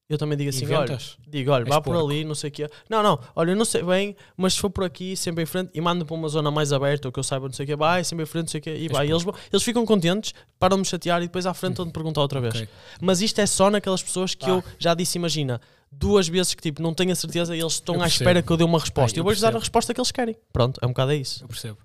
eu 0.10 0.18
também 0.18 0.38
digo 0.38 0.50
assim: 0.50 0.66
olha, 0.74 0.98
digo, 1.28 1.52
olha, 1.52 1.64
És 1.64 1.70
vá 1.70 1.80
por 1.80 1.94
porco. 1.94 2.06
ali, 2.10 2.26
não 2.26 2.36
sei 2.36 2.50
o 2.50 2.52
quê. 2.52 2.70
Não, 2.90 3.02
não, 3.02 3.18
olha, 3.34 3.52
eu 3.52 3.56
não 3.56 3.64
sei 3.64 3.82
bem, 3.82 4.14
mas 4.36 4.54
se 4.56 4.60
for 4.60 4.70
por 4.70 4.84
aqui, 4.84 5.16
sempre 5.16 5.44
em 5.44 5.46
frente, 5.46 5.72
e 5.74 5.80
mando 5.80 6.06
para 6.06 6.14
uma 6.16 6.28
zona 6.28 6.52
mais 6.52 6.74
aberta, 6.74 7.08
ou 7.08 7.12
que 7.14 7.20
eu 7.20 7.24
saiba, 7.24 7.46
não 7.48 7.54
sei 7.54 7.64
o 7.64 7.68
quê, 7.68 7.76
vai, 7.78 8.04
sempre 8.04 8.24
em 8.24 8.26
frente, 8.26 8.44
não 8.44 8.50
sei 8.50 8.60
o 8.60 8.64
quê, 8.64 8.76
e 8.76 8.88
vai. 8.90 9.08
E 9.08 9.12
eles, 9.12 9.24
vão- 9.24 9.34
eles 9.52 9.64
ficam 9.64 9.86
contentes, 9.86 10.34
param 10.60 10.76
de 10.76 10.82
me 10.82 10.86
chatear 10.86 11.22
e 11.22 11.28
depois 11.28 11.46
à 11.46 11.54
frente 11.54 11.78
vão 11.78 11.86
me 11.86 11.94
perguntar 11.94 12.20
outra 12.22 12.42
vez. 12.42 12.54
Ok. 12.56 12.68
Mas 13.00 13.22
isto 13.22 13.40
é 13.40 13.46
só 13.46 13.70
naquelas 13.70 14.04
pessoas 14.04 14.36
que 14.36 14.50
eu 14.50 14.62
já 14.78 14.94
disse, 14.94 15.18
imagina, 15.18 15.62
duas 15.92 16.28
vezes 16.28 16.54
que 16.54 16.62
tipo, 16.62 16.82
não 16.82 16.94
tenho 16.94 17.12
a 17.12 17.16
certeza 17.16 17.56
e 17.56 17.60
eles 17.60 17.74
estão 17.74 18.02
à 18.02 18.08
espera 18.08 18.42
que 18.42 18.50
eu 18.52 18.58
dê 18.58 18.64
uma 18.64 18.80
resposta. 18.80 19.18
Eu 19.18 19.22
eu 19.22 19.24
vou-lhes 19.26 19.42
dar 19.42 19.56
a 19.56 19.60
resposta 19.60 19.94
que 19.94 20.00
eles 20.00 20.12
querem. 20.12 20.36
Pronto, 20.54 20.80
é 20.82 20.86
um 20.86 20.90
bocado 20.90 21.12
é 21.12 21.16
isso. 21.18 21.44
Eu 21.44 21.48
percebo. 21.48 21.78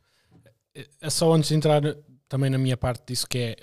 É- 0.75 0.87
É 1.01 1.11
só 1.11 1.33
antes 1.33 1.49
de 1.49 1.55
entrar 1.57 1.83
também 2.29 2.49
na 2.51 2.59
minha 2.59 2.77
parte 2.77 3.03
disso 3.07 3.27
que 3.29 3.39
é. 3.39 3.57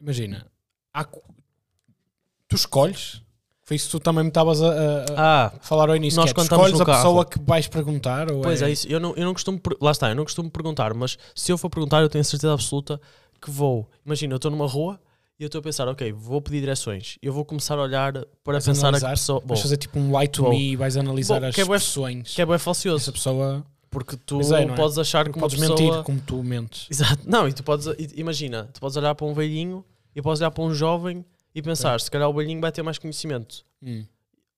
Imagina, 0.00 0.46
há 0.92 1.04
tu 1.04 2.54
escolhes. 2.54 3.22
Foi 3.62 3.74
isso 3.76 3.86
que 3.86 3.92
tu 3.92 4.00
também 4.00 4.22
me 4.22 4.28
estavas 4.28 4.62
a, 4.62 4.68
a- 4.68 5.04
Ah, 5.46 5.52
falar 5.60 5.88
ao 5.88 5.96
início. 5.96 6.20
nós 6.20 6.32
que 6.32 6.38
é, 6.38 6.42
escolhes 6.44 6.80
a 6.80 6.84
carro. 6.84 6.98
pessoa 6.98 7.24
que 7.26 7.40
vais 7.40 7.66
perguntar. 7.66 8.30
Ou 8.30 8.40
pois 8.42 8.62
é 8.62 8.70
isso. 8.70 8.86
Eu 8.86 9.00
não, 9.00 9.12
eu 9.16 9.24
não 9.24 9.32
costumo. 9.32 9.60
Lá 9.80 9.90
está, 9.90 10.08
eu 10.08 10.14
não 10.14 10.22
costumo 10.22 10.48
perguntar, 10.50 10.94
mas 10.94 11.18
se 11.34 11.50
eu 11.50 11.58
for 11.58 11.68
perguntar, 11.68 12.00
eu 12.00 12.08
tenho 12.08 12.20
a 12.20 12.24
certeza 12.24 12.52
absoluta 12.52 13.00
que 13.42 13.50
vou. 13.50 13.90
Imagina, 14.04 14.34
eu 14.34 14.36
estou 14.36 14.50
numa 14.52 14.68
rua 14.68 15.00
e 15.38 15.42
eu 15.42 15.46
estou 15.46 15.58
a 15.58 15.62
pensar, 15.62 15.86
ok, 15.88 16.12
vou 16.12 16.40
pedir 16.40 16.60
direções. 16.60 17.18
Eu 17.22 17.32
vou 17.32 17.44
começar 17.44 17.78
a 17.78 17.82
olhar 17.82 18.12
para 18.42 18.54
Vais 18.54 18.64
pensar 18.64 18.88
a 18.88 18.92
que 18.92 18.96
analisar, 18.96 19.10
pessoa. 19.10 19.40
Bom, 19.40 19.48
Vais 19.48 19.60
fazer 19.60 19.76
tipo 19.76 19.98
um 19.98 20.18
lie 20.18 20.28
to 20.28 20.42
Bom. 20.44 20.50
me 20.50 20.72
e 20.72 20.76
vais 20.76 20.96
analisar 20.96 21.40
Bom, 21.40 21.46
as 21.48 21.54
que 21.54 21.60
é 21.60 21.64
expressões. 21.64 22.34
que 22.34 22.40
é 22.42 22.46
bem 22.46 22.54
Essa 22.54 22.64
falcioso. 22.64 23.12
pessoa. 23.12 23.64
Porque 23.90 24.16
tu 24.16 24.40
é, 24.54 24.64
não 24.66 24.74
é? 24.74 24.76
podes 24.76 24.98
achar 24.98 25.24
que 25.24 25.30
uma 25.38 25.40
podes 25.40 25.58
pessoa. 25.58 25.78
mentir 25.80 26.02
como 26.02 26.20
tu 26.20 26.42
mentes. 26.42 26.86
Exato. 26.90 27.22
Não, 27.24 27.48
e 27.48 27.52
tu 27.52 27.62
podes, 27.62 27.86
imagina, 28.14 28.68
tu 28.72 28.80
podes 28.80 28.96
olhar 28.96 29.14
para 29.14 29.26
um 29.26 29.32
velhinho 29.32 29.84
e 30.14 30.20
podes 30.20 30.40
olhar 30.40 30.50
para 30.50 30.64
um 30.64 30.74
jovem 30.74 31.24
e 31.54 31.62
pensar, 31.62 31.98
se 32.00 32.10
calhar 32.10 32.28
o 32.28 32.34
velhinho 32.34 32.60
vai 32.60 32.70
ter 32.72 32.82
mais 32.82 32.98
conhecimento. 32.98 33.64
Hum. 33.82 34.04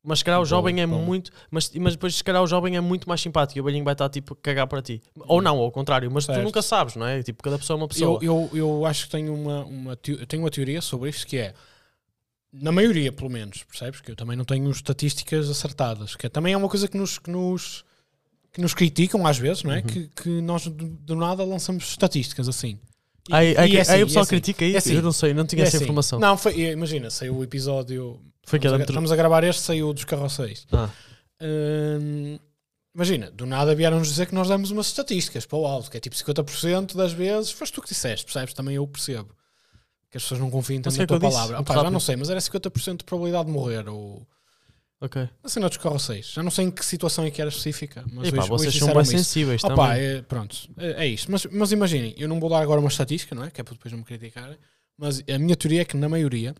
Mas 0.03 0.21
se 0.21 0.25
calhar 0.25 0.39
o 0.41 0.43
Bom, 0.43 0.47
jovem 0.47 0.81
é 0.81 0.87
bom. 0.87 1.03
muito. 1.03 1.31
Mas, 1.51 1.71
mas 1.75 1.95
depois, 1.95 2.15
se 2.15 2.25
calhar, 2.25 2.43
o 2.43 2.47
jovem 2.47 2.77
é 2.77 2.81
muito 2.81 3.09
mais 3.09 3.21
simpático 3.21 3.59
e 3.59 3.61
o 3.61 3.65
velhinho 3.65 3.85
vai 3.85 3.93
estar 3.95 4.09
tipo 4.09 4.33
a 4.33 4.37
cagar 4.37 4.67
para 4.67 4.81
ti. 4.81 5.03
Ou 5.27 5.43
não, 5.43 5.59
ao 5.59 5.71
contrário, 5.73 6.11
mas 6.11 6.25
tu 6.25 6.33
Certo. 6.33 6.45
nunca 6.45 6.63
sabes, 6.63 6.95
não 6.97 7.07
é? 7.07 7.23
Tipo, 7.23 7.43
cada 7.43 7.59
pessoa 7.59 7.77
é 7.77 7.81
uma 7.83 7.89
pessoa. 7.89 8.19
Eu, 8.23 8.49
eu, 8.53 8.59
eu 8.59 8.87
acho 8.87 9.05
que 9.07 9.11
tenho 9.11 9.35
uma, 9.35 9.65
uma, 9.65 9.97
tenho 9.97 10.43
uma 10.43 10.51
teoria 10.51 10.81
sobre 10.81 11.11
isto 11.11 11.27
que 11.27 11.37
é, 11.37 11.53
na 12.53 12.73
maioria 12.73 13.13
pelo 13.13 13.29
menos, 13.29 13.65
percebes? 13.65 14.01
Que 14.01 14.11
eu 14.13 14.17
também 14.17 14.37
não 14.37 14.45
tenho 14.45 14.71
estatísticas 14.71 15.51
acertadas, 15.51 16.15
que 16.17 16.27
é- 16.27 16.31
também 16.31 16.53
é 16.55 16.57
uma 16.57 16.69
coisa 16.69 16.89
que 16.89 16.97
nos, 16.97 17.19
que 17.19 17.31
nos, 17.31 17.85
que 18.53 18.61
nos 18.61 18.73
criticam 18.75 19.27
às 19.27 19.37
vezes, 19.37 19.63
não 19.65 19.73
é? 19.73 19.79
Uhum. 19.79 19.83
Que, 19.83 20.09
que 20.09 20.29
nós 20.41 20.67
do 20.69 21.17
nada 21.17 21.45
lançamos 21.45 21.85
estatísticas 21.91 22.49
assim. 22.49 22.79
E- 23.29 23.35
aí, 23.35 23.57
aí, 23.57 23.73
e 23.73 23.77
é 23.77 23.81
assim, 23.81 23.93
aí 23.93 24.03
o 24.03 24.07
pessoal 24.07 24.23
é 24.23 24.25
assim. 24.25 24.29
critica 24.31 24.65
isso. 24.65 24.75
É 24.75 24.79
assim. 24.79 24.95
Eu 24.95 25.03
não 25.03 25.13
sei, 25.13 25.35
não 25.35 25.47
tinha 25.47 25.63
é 25.63 25.67
essa 25.67 25.77
assim. 25.77 25.85
informação. 25.85 26.19
Não, 26.19 26.37
foi, 26.37 26.59
imagina, 26.61 27.11
saiu 27.11 27.37
o 27.37 27.45
episódio. 27.45 28.21
Foi 28.47 28.59
estamos, 28.59 28.75
a, 28.75 28.79
dentro- 28.79 28.93
estamos 28.93 29.13
a 29.13 29.17
gravar 29.17 29.45
este, 29.45 29.63
saiu 29.63 29.93
dos 29.93 30.05
carroceiros. 30.05 30.67
Ah, 30.73 30.89
Hum, 31.41 32.39
imagina, 32.95 33.31
do 33.31 33.47
nada 33.47 33.75
vieram-nos 33.75 34.09
dizer 34.09 34.27
que 34.27 34.35
nós 34.35 34.49
damos 34.49 34.71
umas 34.71 34.87
estatísticas 34.87 35.47
para 35.47 35.57
o 35.59 35.67
alto, 35.67 35.91
que 35.91 35.97
é 35.97 36.01
tipo 36.01 36.17
50% 36.17 36.97
das 36.97 37.13
vezes, 37.13 37.51
foste 37.53 37.75
tu 37.75 37.83
que 37.83 37.89
disseste, 37.89 38.25
percebes? 38.25 38.55
Também 38.55 38.75
eu 38.75 38.87
percebo. 38.87 39.29
Que 40.11 40.17
as 40.17 40.23
pessoas 40.23 40.41
não 40.41 40.51
confiem 40.51 40.81
tanto 40.81 40.97
na 40.97 41.03
é 41.05 41.07
tua 41.07 41.19
disse? 41.19 41.31
palavra. 41.33 41.57
Muito 41.59 41.71
Opa, 41.71 41.83
já 41.83 41.91
não 41.91 42.01
sei, 42.01 42.17
mas 42.17 42.31
era 42.31 42.41
50% 42.41 42.99
de 42.99 43.05
probabilidade 43.05 43.47
de 43.47 43.53
morrer. 43.53 43.89
Ou 43.89 44.27
ok. 45.01 45.29
assim, 45.45 45.61
dos 45.61 45.77
carroceiros. 45.77 46.33
Já 46.33 46.43
não 46.43 46.51
sei 46.51 46.67
em 46.67 46.71
que 46.71 46.85
situação 46.85 47.25
é 47.25 47.31
que 47.31 47.41
era 47.41 47.49
específica. 47.51 48.05
Mas 48.13 48.29
Epá, 48.29 48.39
hoje, 48.43 48.49
vocês 48.49 48.69
hoje 48.69 48.79
são 48.79 48.89
disseram-me 48.89 49.03
isso. 49.03 49.11
sensíveis 49.25 49.65
Opa, 49.65 49.75
também. 49.89 50.05
é, 50.07 50.23
pronto, 50.23 50.57
é, 50.77 51.05
é 51.05 51.07
isto. 51.07 51.31
Mas, 51.31 51.47
mas 51.47 51.73
imaginem, 51.73 52.15
eu 52.17 52.29
não 52.29 52.39
vou 52.41 52.49
dar 52.51 52.61
agora 52.61 52.81
uma 52.81 52.89
estatística, 52.89 53.35
não 53.35 53.45
é? 53.45 53.51
Que 53.51 53.61
é 53.61 53.65
para 53.65 53.75
depois 53.75 53.93
não 53.93 53.99
me 54.01 54.05
criticarem. 54.05 54.57
Mas 54.97 55.23
a 55.33 55.39
minha 55.39 55.55
teoria 55.57 55.83
é 55.83 55.85
que 55.85 55.97
na 55.97 56.09
maioria 56.09 56.55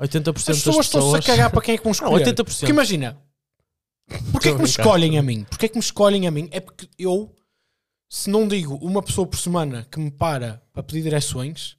80% 0.00 0.28
as 0.28 0.44
das 0.44 0.44
pessoas 0.44 0.86
estão-se 0.86 0.86
a 0.86 1.00
pessoas. 1.10 1.26
cagar 1.26 1.50
para 1.50 1.60
quem 1.62 1.74
é 1.74 1.78
que 1.78 1.84
vão 1.84 1.92
Não, 2.00 2.16
escolher. 2.18 2.34
80%. 2.34 2.44
Porque 2.58 2.70
imagina, 2.72 3.18
porquê 4.32 4.48
é 4.48 4.52
que 4.52 4.58
me 4.58 4.64
escolhem 4.64 5.18
a 5.18 5.22
mim? 5.22 5.44
Porquê 5.44 5.66
é 5.66 5.68
que 5.68 5.74
me 5.76 5.80
escolhem 5.84 6.26
a 6.26 6.30
mim? 6.30 6.48
É 6.50 6.60
porque 6.60 6.88
eu, 6.98 7.34
se 8.08 8.30
não 8.30 8.48
digo 8.48 8.76
uma 8.76 9.02
pessoa 9.02 9.26
por 9.26 9.38
semana 9.38 9.86
que 9.90 10.00
me 10.00 10.10
para 10.10 10.62
para 10.72 10.82
pedir 10.82 11.02
direções, 11.02 11.76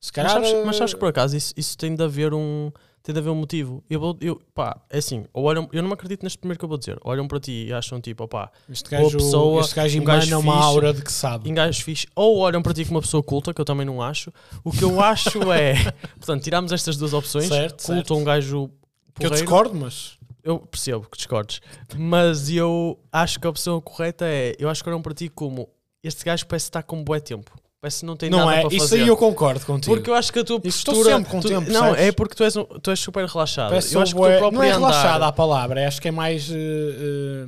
se 0.00 0.10
Mas 0.10 0.10
calhar. 0.12 0.30
sabes, 0.32 0.64
mas 0.64 0.76
sabes 0.76 0.94
que 0.94 1.00
por 1.00 1.08
acaso 1.08 1.36
isso, 1.36 1.52
isso 1.56 1.76
tem 1.76 1.94
de 1.94 2.02
haver 2.02 2.32
um 2.34 2.70
tem 3.02 3.12
de 3.12 3.18
haver 3.18 3.30
um 3.30 3.34
motivo. 3.34 3.82
Eu 3.90 3.98
vou, 4.00 4.16
eu, 4.20 4.40
pá, 4.54 4.80
é 4.88 4.98
assim, 4.98 5.24
ou 5.32 5.44
olham, 5.44 5.68
eu 5.72 5.82
não 5.82 5.88
me 5.88 5.94
acredito 5.94 6.22
neste 6.22 6.38
primeiro 6.38 6.58
que 6.58 6.64
eu 6.64 6.68
vou 6.68 6.78
dizer. 6.78 6.98
Olham 7.04 7.26
para 7.26 7.40
ti 7.40 7.66
e 7.68 7.72
acham 7.72 8.00
tipo, 8.00 8.24
opá, 8.24 8.50
este 8.68 8.90
boa 8.90 9.02
gajo, 9.02 9.18
pessoa, 9.18 9.60
este 9.60 9.74
gajo 9.74 10.00
um 10.00 10.04
gajo 10.04 10.38
uma 10.38 10.52
fixe. 10.54 10.64
aura 10.66 10.92
de 10.94 11.02
que 11.02 11.12
sabe. 11.12 11.50
em 11.50 11.54
gajos 11.54 11.80
fixe, 11.80 12.06
ou 12.14 12.38
olham 12.38 12.62
para 12.62 12.72
ti 12.74 12.84
como 12.84 12.96
uma 12.96 13.02
pessoa 13.02 13.22
culta, 13.22 13.52
que 13.52 13.60
eu 13.60 13.64
também 13.64 13.84
não 13.86 14.00
acho. 14.00 14.32
O 14.64 14.70
que 14.70 14.82
eu 14.84 15.00
acho 15.00 15.30
é, 15.52 15.74
portanto, 16.16 16.42
tiramos 16.42 16.70
estas 16.72 16.96
duas 16.96 17.12
opções, 17.12 17.48
Certo, 17.48 17.82
culto 17.84 17.94
certo. 17.94 18.10
ou 18.14 18.20
um 18.20 18.24
gajo 18.24 18.68
Que 19.14 19.26
eu 19.26 19.30
porreiro. 19.30 19.34
discordo, 19.36 19.74
mas. 19.74 20.18
Eu 20.44 20.58
percebo 20.58 21.06
que 21.08 21.16
discordes, 21.16 21.60
mas 21.96 22.50
eu 22.50 22.98
acho 23.12 23.38
que 23.38 23.46
a 23.46 23.50
opção 23.50 23.80
correta 23.80 24.24
é, 24.26 24.56
eu 24.58 24.68
acho 24.68 24.82
que 24.82 24.88
olham 24.90 25.00
para 25.00 25.14
ti 25.14 25.28
como 25.28 25.68
este 26.02 26.24
gajo 26.24 26.44
parece 26.48 26.66
estar 26.66 26.82
com 26.82 27.04
bué 27.04 27.20
tempo. 27.20 27.52
Parece 27.82 27.98
que 28.00 28.06
não 28.06 28.16
tem 28.16 28.30
não 28.30 28.38
nada 28.46 28.58
é? 28.58 28.60
para 28.60 28.68
Isso 28.76 28.88
fazer. 28.90 29.02
aí 29.02 29.08
eu 29.08 29.16
concordo 29.16 29.66
contigo. 29.66 29.92
Porque 29.92 30.08
eu 30.08 30.14
acho 30.14 30.32
que 30.32 30.38
a 30.38 30.44
tua 30.44 30.60
Isso 30.62 30.78
estou 30.78 30.94
postura. 30.94 31.16
sempre 31.16 31.30
com 31.32 31.40
tu- 31.40 31.48
tempo, 31.48 31.68
não, 31.72 31.80
percebes? 31.86 32.04
é 32.06 32.12
porque 32.12 32.34
tu 32.36 32.44
és, 32.44 32.54
tu 32.80 32.90
és 32.90 33.00
super 33.00 33.26
relaxado. 33.26 33.70
Parece 33.70 33.92
eu 33.96 34.00
acho 34.00 34.14
que 34.14 34.20
teu 34.20 34.38
próprio 34.38 34.52
não 34.52 34.62
é 34.62 34.68
andar- 34.70 34.78
relaxada 34.78 35.26
a 35.26 35.32
palavra, 35.32 35.88
acho 35.88 36.00
que 36.00 36.06
é 36.06 36.12
mais. 36.12 36.48
eh, 36.48 36.54
eh, 36.54 37.46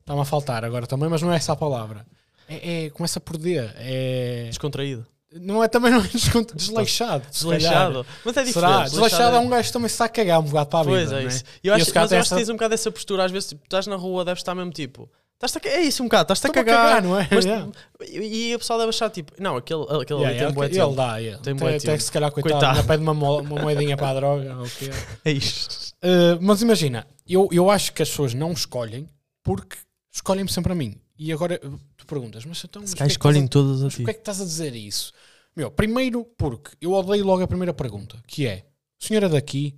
Está-me 0.00 0.20
a 0.20 0.24
faltar 0.24 0.64
agora 0.64 0.86
também, 0.86 1.08
mas 1.10 1.20
não 1.20 1.30
é 1.32 1.36
essa 1.36 1.52
a 1.52 1.56
palavra. 1.56 2.06
É, 2.48 2.86
é- 2.86 2.90
começa 2.90 3.20
por 3.20 3.36
D. 3.36 3.56
É, 3.76 4.44
Descontraído. 4.48 5.04
não 5.38 5.62
é 5.62 5.68
também 5.68 5.90
não 5.92 6.00
é 6.00 6.08
desleixado. 6.54 7.24
Desleixado. 7.30 8.06
Mas 8.24 8.36
é 8.38 8.42
diferente. 8.44 8.52
Será? 8.72 8.84
Desleixado 8.84 9.36
é 9.36 9.38
um 9.38 9.48
gajo 9.50 9.66
que 9.66 9.72
também 9.74 9.88
se 9.88 9.94
está 9.96 10.04
a 10.06 10.08
cagar 10.08 10.40
um 10.40 10.44
bocado 10.44 10.70
para 10.70 10.78
a 10.78 10.82
vida. 10.84 10.96
Pois 10.96 11.12
é 11.12 11.20
não 11.20 11.28
isso. 11.28 11.44
Eu 11.62 11.74
acho, 11.74 11.92
mas 11.94 12.12
eu 12.12 12.18
acho 12.20 12.28
que 12.30 12.36
tens 12.36 12.48
um 12.48 12.52
bocado 12.54 12.72
essa 12.74 12.90
postura. 12.90 13.24
Às 13.24 13.32
vezes 13.32 13.48
tipo, 13.50 13.64
estás 13.64 13.86
na 13.86 13.96
rua, 13.96 14.24
deves 14.24 14.40
estar 14.40 14.54
mesmo 14.54 14.70
tipo. 14.72 15.10
Estás 15.42 15.64
é 15.66 15.82
isso 15.82 16.02
um 16.02 16.06
bocado, 16.06 16.32
estás-te 16.32 16.46
a 16.46 16.48
Estou-me 16.48 16.70
cagar. 16.70 17.02
não 17.02 17.18
é? 17.20 17.28
mas- 17.30 17.44
Yeah. 17.46 17.70
e, 18.08 18.48
e 18.50 18.54
a 18.54 18.58
pessoa 18.58 18.78
deve 18.78 18.88
achar 18.88 19.10
tipo, 19.10 19.32
não, 19.38 19.56
aquele, 19.58 19.82
aquele 19.82 20.20
Yeah, 20.20 20.28
ali 20.30 20.38
tem 20.46 20.52
bué 20.54 20.66
ele 20.66 20.96
dá, 20.96 21.18
yeah. 21.18 21.42
Tem 21.42 21.52
até 21.54 21.78
tempo. 21.78 21.96
que 21.98 22.02
se 22.04 22.12
calhar, 22.12 22.32
coitado, 22.32 22.54
Coitado. 22.58 22.86
pede 22.88 23.02
uma, 23.02 23.12
mo- 23.12 23.40
uma 23.42 23.60
moedinha 23.62 23.96
para 23.98 24.10
a 24.10 24.14
droga. 24.14 24.62
o 24.62 24.70
que 24.70 24.86
é. 25.24 25.30
É 25.30 25.32
isto. 25.32 25.94
Uh, 26.02 26.38
mas 26.40 26.62
imagina, 26.62 27.06
eu, 27.28 27.48
eu 27.52 27.70
acho 27.70 27.92
que 27.92 28.02
as 28.02 28.08
pessoas 28.08 28.32
não 28.32 28.52
escolhem 28.52 29.06
porque 29.44 29.76
escolhem-me 30.12 30.50
sempre 30.50 30.72
a 30.72 30.74
mim. 30.74 30.98
E 31.18 31.30
agora 31.32 31.60
uh, 31.62 31.78
tu 31.98 32.06
perguntas, 32.06 32.44
mas 32.46 32.62
então. 32.64 32.80
mas 32.80 32.90
Se 32.90 32.96
calhar 32.96 33.08
é 33.10 33.12
escolhem 33.12 33.44
a- 33.44 33.48
todas 33.48 33.82
a 33.84 33.88
ti. 33.90 33.96
porquê 33.96 34.10
é 34.10 34.14
que 34.14 34.20
estás 34.20 34.40
a 34.40 34.44
dizer 34.44 34.74
isso? 34.74 35.12
Meu, 35.54 35.70
primeiro 35.70 36.24
porque 36.38 36.70
eu 36.80 36.92
odeio 36.92 37.24
logo 37.26 37.42
a 37.42 37.46
primeira 37.48 37.74
pergunta, 37.74 38.16
que 38.26 38.46
é: 38.46 38.64
senhora 38.98 39.28
daqui, 39.28 39.74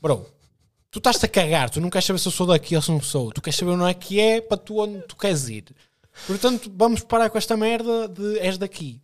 bro, 0.00 0.26
tu 0.96 0.98
estás-te 1.10 1.26
a 1.26 1.28
cagar, 1.28 1.68
tu 1.68 1.78
não 1.80 1.90
queres 1.90 2.06
saber 2.06 2.18
se 2.18 2.26
eu 2.26 2.32
sou 2.32 2.46
daqui 2.46 2.74
ou 2.74 2.80
se 2.80 2.90
não 2.90 3.02
sou, 3.02 3.30
tu 3.30 3.42
queres 3.42 3.58
saber 3.58 3.72
onde 3.72 3.84
é 3.90 3.92
que 3.94 4.18
é 4.18 4.40
para 4.40 4.56
tu 4.56 4.78
onde 4.80 5.02
tu 5.02 5.14
queres 5.14 5.46
ir. 5.48 5.64
Portanto, 6.26 6.72
vamos 6.74 7.02
parar 7.02 7.28
com 7.28 7.36
esta 7.36 7.54
merda 7.56 8.08
de 8.08 8.38
és 8.38 8.56
daqui. 8.56 9.00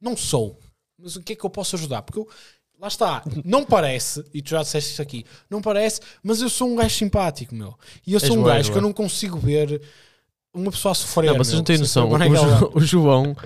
Não 0.00 0.16
sou. 0.16 0.58
Mas 0.98 1.14
o 1.14 1.22
que 1.22 1.34
é 1.34 1.36
que 1.36 1.44
eu 1.44 1.50
posso 1.50 1.76
ajudar? 1.76 2.02
Porque 2.02 2.18
eu, 2.18 2.28
lá 2.80 2.88
está, 2.88 3.22
não 3.44 3.64
parece, 3.64 4.24
e 4.34 4.42
tu 4.42 4.50
já 4.50 4.62
disseste 4.62 4.90
isso 4.92 5.02
aqui, 5.02 5.24
não 5.48 5.62
parece, 5.62 6.00
mas 6.24 6.42
eu 6.42 6.48
sou 6.48 6.68
um 6.68 6.74
gajo 6.74 6.96
simpático, 6.96 7.54
meu. 7.54 7.78
E 8.04 8.12
eu 8.14 8.18
sou 8.18 8.30
És 8.30 8.36
um 8.36 8.42
gajo 8.42 8.72
que 8.72 8.78
eu 8.78 8.82
não 8.82 8.92
consigo 8.92 9.38
ver 9.38 9.80
uma 10.52 10.72
pessoa 10.72 10.90
a 10.90 10.94
sofrer. 10.96 11.30
Não, 11.30 11.36
vocês 11.38 11.50
meu, 11.50 11.58
não 11.58 11.64
têm 11.64 11.78
noção. 11.78 12.08
O, 12.10 12.14
onde 12.14 12.24
é 12.24 12.28
que 12.30 12.36
ela- 12.36 12.58
Jo- 12.58 12.72
o 12.74 12.80
João 12.80 13.36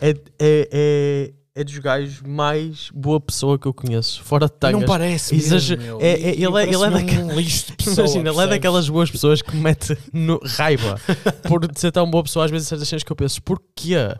é, 0.00 0.10
é, 0.10 0.16
é, 0.38 1.32
é 1.56 1.64
dos 1.64 1.78
gajos 1.78 2.20
mais 2.20 2.90
boa 2.94 3.18
pessoa 3.18 3.58
que 3.58 3.66
eu 3.66 3.72
conheço. 3.72 4.22
Fora 4.22 4.46
de 4.46 4.52
tangas. 4.52 4.78
Não 4.80 4.86
parece 4.86 5.34
Exager- 5.34 5.78
mesmo, 5.78 5.98
é- 6.02 6.08
é- 6.10 6.12
ele 6.12 6.28
é- 6.28 6.32
ele 6.34 6.44
é 6.44 6.50
parece-me 6.50 6.90
daquele- 6.90 7.22
um 7.22 7.34
lixo 7.40 7.66
de 7.66 7.72
pessoa, 7.72 8.06
Imagina, 8.06 8.30
ele 8.30 8.40
é 8.40 8.46
daquelas 8.46 8.88
boas 8.88 9.10
pessoas 9.10 9.40
que 9.42 9.56
me 9.56 9.62
mete 9.62 9.96
no 10.12 10.38
raiva 10.44 11.00
por 11.48 11.66
ser 11.74 11.90
tão 11.92 12.08
boa 12.10 12.22
pessoa, 12.22 12.44
às 12.44 12.50
vezes 12.50 12.68
certas 12.68 12.86
cenas 12.88 13.02
que 13.02 13.10
eu 13.10 13.16
penso, 13.16 13.42
porquê? 13.42 13.94
É, 13.96 14.16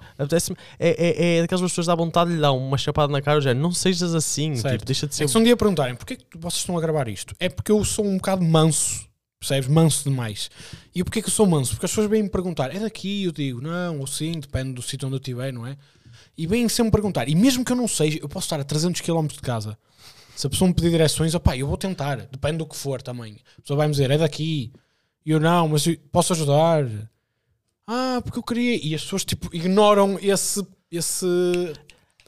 é, 0.78 1.36
é 1.36 1.40
daquelas 1.42 1.60
boas 1.60 1.72
pessoas 1.72 1.86
que 1.86 1.90
dá 1.90 1.94
vontade 1.94 2.30
de 2.30 2.36
lhe 2.36 2.42
dar 2.42 2.52
uma 2.52 2.78
chapada 2.78 3.12
na 3.12 3.20
cara, 3.20 3.40
já 3.40 3.52
não 3.54 3.70
sejas 3.72 4.14
assim, 4.14 4.54
tipo, 4.54 4.84
deixa 4.84 5.06
de 5.06 5.12
É 5.12 5.16
ser. 5.16 5.24
que 5.26 5.30
se 5.30 5.38
um 5.38 5.44
dia 5.44 5.56
perguntarem 5.56 5.94
porquê 5.94 6.16
que 6.16 6.24
vocês 6.38 6.60
estão 6.60 6.76
a 6.76 6.80
gravar 6.80 7.08
isto, 7.08 7.34
é 7.38 7.48
porque 7.48 7.70
eu 7.70 7.84
sou 7.84 8.04
um 8.06 8.16
bocado 8.16 8.42
manso 8.44 9.04
Percebes? 9.38 9.68
Manso 9.68 10.02
demais. 10.08 10.50
E 10.94 11.04
porquê 11.04 11.20
que 11.20 11.28
eu 11.28 11.32
sou 11.32 11.44
manso? 11.46 11.72
Porque 11.72 11.84
as 11.84 11.90
pessoas 11.92 12.08
vêm-me 12.08 12.28
perguntar, 12.28 12.74
é 12.74 12.78
daqui? 12.80 13.24
Eu 13.24 13.32
digo, 13.32 13.60
não, 13.60 14.00
ou 14.00 14.06
sim, 14.06 14.32
depende 14.40 14.72
do 14.72 14.80
sítio 14.80 15.06
onde 15.06 15.16
eu 15.16 15.18
estiver, 15.18 15.52
não 15.52 15.66
é? 15.66 15.76
E 16.36 16.46
vêm 16.46 16.68
sempre 16.68 16.92
perguntar. 16.92 17.28
E 17.28 17.34
mesmo 17.34 17.64
que 17.64 17.72
eu 17.72 17.76
não 17.76 17.88
seja, 17.88 18.18
eu 18.20 18.28
posso 18.28 18.46
estar 18.46 18.60
a 18.60 18.64
300 18.64 19.00
km 19.00 19.26
de 19.26 19.40
casa. 19.40 19.78
Se 20.34 20.46
a 20.46 20.50
pessoa 20.50 20.68
me 20.68 20.74
pedir 20.74 20.90
direções, 20.90 21.34
opá, 21.34 21.56
eu 21.56 21.66
vou 21.66 21.78
tentar. 21.78 22.16
Depende 22.16 22.58
do 22.58 22.66
que 22.66 22.76
for 22.76 23.00
também. 23.00 23.38
A 23.56 23.62
pessoa 23.62 23.78
vai-me 23.78 23.92
dizer, 23.92 24.10
é 24.10 24.18
daqui. 24.18 24.70
E 25.24 25.30
eu, 25.30 25.40
não, 25.40 25.68
mas 25.68 25.86
eu 25.86 25.96
posso 26.12 26.34
ajudar. 26.34 26.86
Ah, 27.86 28.20
porque 28.22 28.38
eu 28.38 28.42
queria. 28.42 28.86
E 28.86 28.94
as 28.94 29.02
pessoas, 29.02 29.24
tipo, 29.24 29.48
ignoram 29.54 30.18
esse... 30.20 30.66
esse... 30.90 31.26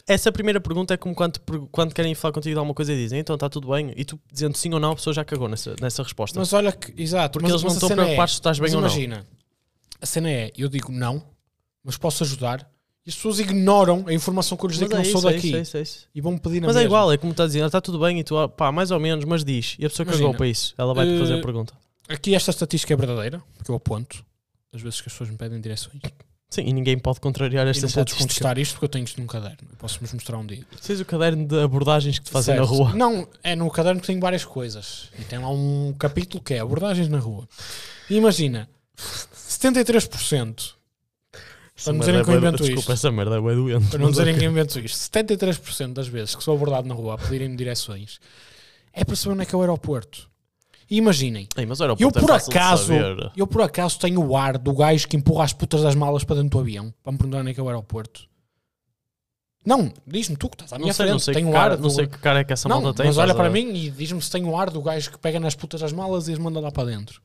Essa 0.07 0.33
primeira 0.33 0.59
pergunta 0.59 0.95
é 0.95 0.97
como 0.97 1.15
quando, 1.15 1.38
quando 1.71 1.95
querem 1.95 2.15
falar 2.15 2.33
contigo 2.33 2.55
de 2.55 2.59
alguma 2.59 2.75
coisa 2.75 2.95
e 2.95 2.97
dizem 2.97 3.21
então 3.21 3.35
está 3.35 3.47
tudo 3.47 3.69
bem. 3.69 3.93
E 3.95 4.07
tu 4.07 4.19
dizendo 4.33 4.57
sim 4.57 4.73
ou 4.73 4.81
não, 4.81 4.93
a 4.93 4.97
pessoa 4.97 5.12
já 5.12 5.23
cagou 5.23 5.50
nessa, 5.50 5.77
nessa 5.83 6.03
resposta. 6.03 6.38
Mas 6.38 6.50
olha 6.55 6.73
que... 6.73 6.95
Exato. 7.00 7.35
Porque 7.35 7.53
mas, 7.53 7.62
eles 7.62 7.62
não 7.62 7.73
estão 7.73 7.91
é- 7.91 7.95
preocupados 7.95 8.33
se 8.33 8.41
estás 8.41 8.59
bem 8.59 8.75
ou 8.75 8.81
não. 8.81 8.88
imagina, 8.88 9.27
a 10.00 10.07
cena 10.07 10.31
é, 10.31 10.50
eu 10.57 10.69
digo 10.71 10.91
não, 10.91 11.23
mas 11.85 11.99
posso 11.99 12.25
ajudar, 12.25 12.67
e 13.09 13.11
as 13.11 13.15
pessoas 13.17 13.38
ignoram 13.41 14.05
a 14.07 14.12
informação 14.12 14.55
que 14.59 14.67
eu 14.67 14.69
lhes 14.69 14.79
digo 14.79 14.91
que 14.91 14.97
é 14.97 14.99
não 14.99 15.05
sou 15.07 15.19
isso, 15.21 15.29
é 15.29 15.33
daqui 15.33 15.47
isso, 15.49 15.57
é 15.57 15.61
isso, 15.62 15.77
é 15.79 15.81
isso. 15.81 16.07
e 16.15 16.21
vão-me 16.21 16.38
pedir 16.38 16.61
na 16.61 16.67
Mas 16.67 16.77
é 16.77 16.81
mesma. 16.81 16.88
igual, 16.88 17.11
é 17.11 17.17
como 17.17 17.31
estás 17.33 17.47
a 17.47 17.53
dizer, 17.55 17.65
está 17.65 17.81
tudo 17.81 17.99
bem 17.99 18.21
e 18.21 18.23
tu, 18.25 18.37
ah, 18.37 18.47
pá, 18.50 18.71
mais 18.71 18.91
ou 18.91 19.00
menos, 19.00 19.25
mas 19.25 19.43
diz. 19.43 19.77
E 19.79 19.87
a 19.87 19.88
pessoa 19.88 20.05
Imagina, 20.05 20.25
cagou 20.27 20.37
para 20.37 20.47
isso. 20.47 20.75
Ela 20.77 20.93
vai 20.93 21.07
te 21.07 21.19
fazer 21.19 21.35
eh, 21.37 21.38
a 21.38 21.43
pergunta. 21.43 21.73
Aqui 22.07 22.35
esta 22.35 22.50
estatística 22.50 22.93
é 22.93 22.97
verdadeira, 22.99 23.43
porque 23.57 23.71
eu 23.71 23.77
aponto 23.77 24.23
as 24.75 24.83
vezes 24.83 25.00
que 25.00 25.09
as 25.09 25.15
pessoas 25.15 25.31
me 25.31 25.38
pedem 25.38 25.59
direções. 25.59 25.97
Sim, 26.50 26.62
e 26.67 26.73
ninguém 26.75 26.99
pode 26.99 27.19
contrariar 27.21 27.67
esta 27.67 27.87
não 27.87 27.93
podes 27.93 28.12
estatística. 28.12 28.23
contestar 28.25 28.59
isto 28.59 28.73
porque 28.75 28.85
eu 28.85 28.88
tenho 28.91 29.05
isto 29.05 29.19
num 29.21 29.27
caderno. 29.27 29.57
Posso-vos 29.79 30.12
mostrar 30.12 30.37
um 30.37 30.47
dia. 30.47 30.67
Tens 30.87 31.00
o 31.00 31.05
caderno 31.07 31.47
de 31.47 31.61
abordagens 31.62 32.19
que 32.19 32.27
te 32.27 32.31
fazem 32.31 32.57
na 32.57 32.62
Certo. 32.67 32.75
rua. 32.77 32.95
Não, 32.95 33.27
é 33.43 33.57
no 33.57 33.71
caderno 33.71 34.00
que 34.03 34.07
tem 34.07 34.21
várias 34.21 34.45
coisas. 34.45 35.09
E 35.19 35.25
tem 35.25 35.38
lá 35.38 35.50
um 35.50 35.95
capítulo 35.99 36.43
que 36.43 36.53
é 36.55 36.59
abordagens 36.59 37.09
na 37.09 37.19
rua. 37.19 37.49
E 38.11 38.17
imagina, 38.17 38.69
73%, 39.59 40.75
Essa 41.79 41.93
não 41.93 42.01
dizerem 42.01 42.19
merda 42.19 42.25
que 42.25 42.31
eu 42.31 42.35
é 42.35 42.39
invento 42.39 42.57
Desculpa, 42.65 42.81
isto. 42.81 42.93
essa 42.93 43.11
merda 43.13 43.37
é 43.37 43.41
doente. 43.41 43.87
para 43.89 43.99
não 44.01 44.11
dizerem 44.11 44.37
que 44.37 44.45
invento 44.45 44.79
isto, 44.81 44.97
73% 44.97 45.93
das 45.93 46.09
vezes 46.09 46.35
que 46.35 46.43
sou 46.43 46.55
abordado 46.57 46.89
na 46.89 46.95
rua 46.95 47.15
a 47.15 47.19
pedirem-me 47.19 47.57
direções 47.57 48.19
é 48.93 49.05
para 49.05 49.15
saber 49.15 49.35
onde 49.35 49.43
é 49.43 49.47
que 49.47 49.55
é 49.55 49.59
o 49.59 49.61
aeroporto. 49.61 50.29
E 50.91 50.97
imaginem, 50.97 51.47
Ei, 51.57 51.67
mas 51.67 51.81
o 51.81 51.85
eu 51.85 51.93
é 51.93 51.97
por 52.11 52.25
de 52.27 52.33
acaso, 52.33 52.93
eu 53.37 53.47
por 53.47 53.61
acaso 53.63 53.99
tenho 53.99 54.21
o 54.27 54.35
ar 54.37 54.57
do 54.59 54.73
gajo 54.75 55.07
que 55.07 55.17
empurra 55.17 55.45
as 55.45 55.53
putas 55.53 55.83
das 55.83 55.95
malas 55.95 56.25
para 56.25 56.37
dentro 56.37 56.51
do 56.51 56.59
avião 56.61 56.93
para 57.03 57.13
me 57.13 57.19
perguntar 57.19 57.41
onde 57.41 57.51
é 57.51 57.55
que 57.55 57.61
é 57.61 57.63
o 57.63 57.69
aeroporto. 57.69 58.27
Não, 59.67 59.93
diz-me 60.07 60.37
tu 60.37 60.49
que 60.49 60.55
estás 60.55 60.73
à 60.73 60.79
minha 60.79 60.89
Não 60.89 60.95
sei, 60.95 61.05
frente, 61.05 61.13
não 61.13 61.19
sei, 61.19 61.35
tenho 61.35 61.47
que 61.47 61.51
o 61.51 61.55
cara, 61.55 61.75
ar 61.75 61.79
não 61.79 61.89
do- 61.89 61.91
sei 61.95 62.07
que 62.07 62.19
cara 62.19 62.39
é 62.41 62.45
que 62.45 62.53
essa 62.55 62.69
não, 62.69 62.81
malta 62.81 62.97
tem. 63.03 63.07
mas 63.07 63.19
olha 63.19 63.35
para 63.35 63.49
a- 63.49 63.51
mim 63.51 63.75
e 63.75 63.91
diz-me 63.91 64.23
se 64.23 64.31
tenho 64.31 64.49
o 64.49 64.57
ar 64.57 64.71
do 64.71 64.81
gajo 64.81 65.11
que 65.11 65.19
pega 65.19 65.39
nas 65.39 65.55
putas 65.55 65.81
das 65.83 65.93
malas 65.93 66.27
e 66.29 66.33
as 66.33 66.39
manda 66.39 66.59
lá 66.59 66.71
para 66.73 66.85
dentro. 66.89 67.21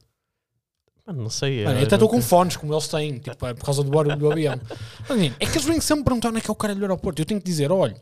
Mano, 1.06 1.24
não 1.24 1.30
sei. 1.30 1.66
Mano, 1.66 1.80
eu 1.80 1.86
até 1.86 1.96
estou 1.96 2.08
com 2.08 2.22
fones, 2.22 2.56
como 2.56 2.74
eles 2.74 2.88
têm, 2.88 3.18
tipo, 3.20 3.46
é 3.46 3.54
por 3.54 3.66
causa 3.66 3.84
do 3.84 3.92
barulho 3.92 4.18
do 4.18 4.32
avião. 4.32 4.60
Mas, 5.08 5.18
menino, 5.18 5.36
é 5.40 5.46
que 5.46 5.52
eles 5.52 5.66
vêm 5.66 5.82
sempre 5.82 6.06
perguntar 6.06 6.30
onde 6.30 6.38
é 6.38 6.42
que 6.42 6.50
é 6.50 6.54
o 6.54 6.56
caralho 6.56 6.80
do 6.80 6.86
aeroporto. 6.86 7.22
Eu 7.22 7.26
tenho 7.26 7.42
que 7.42 7.46
dizer, 7.46 7.72
olha, 7.72 8.02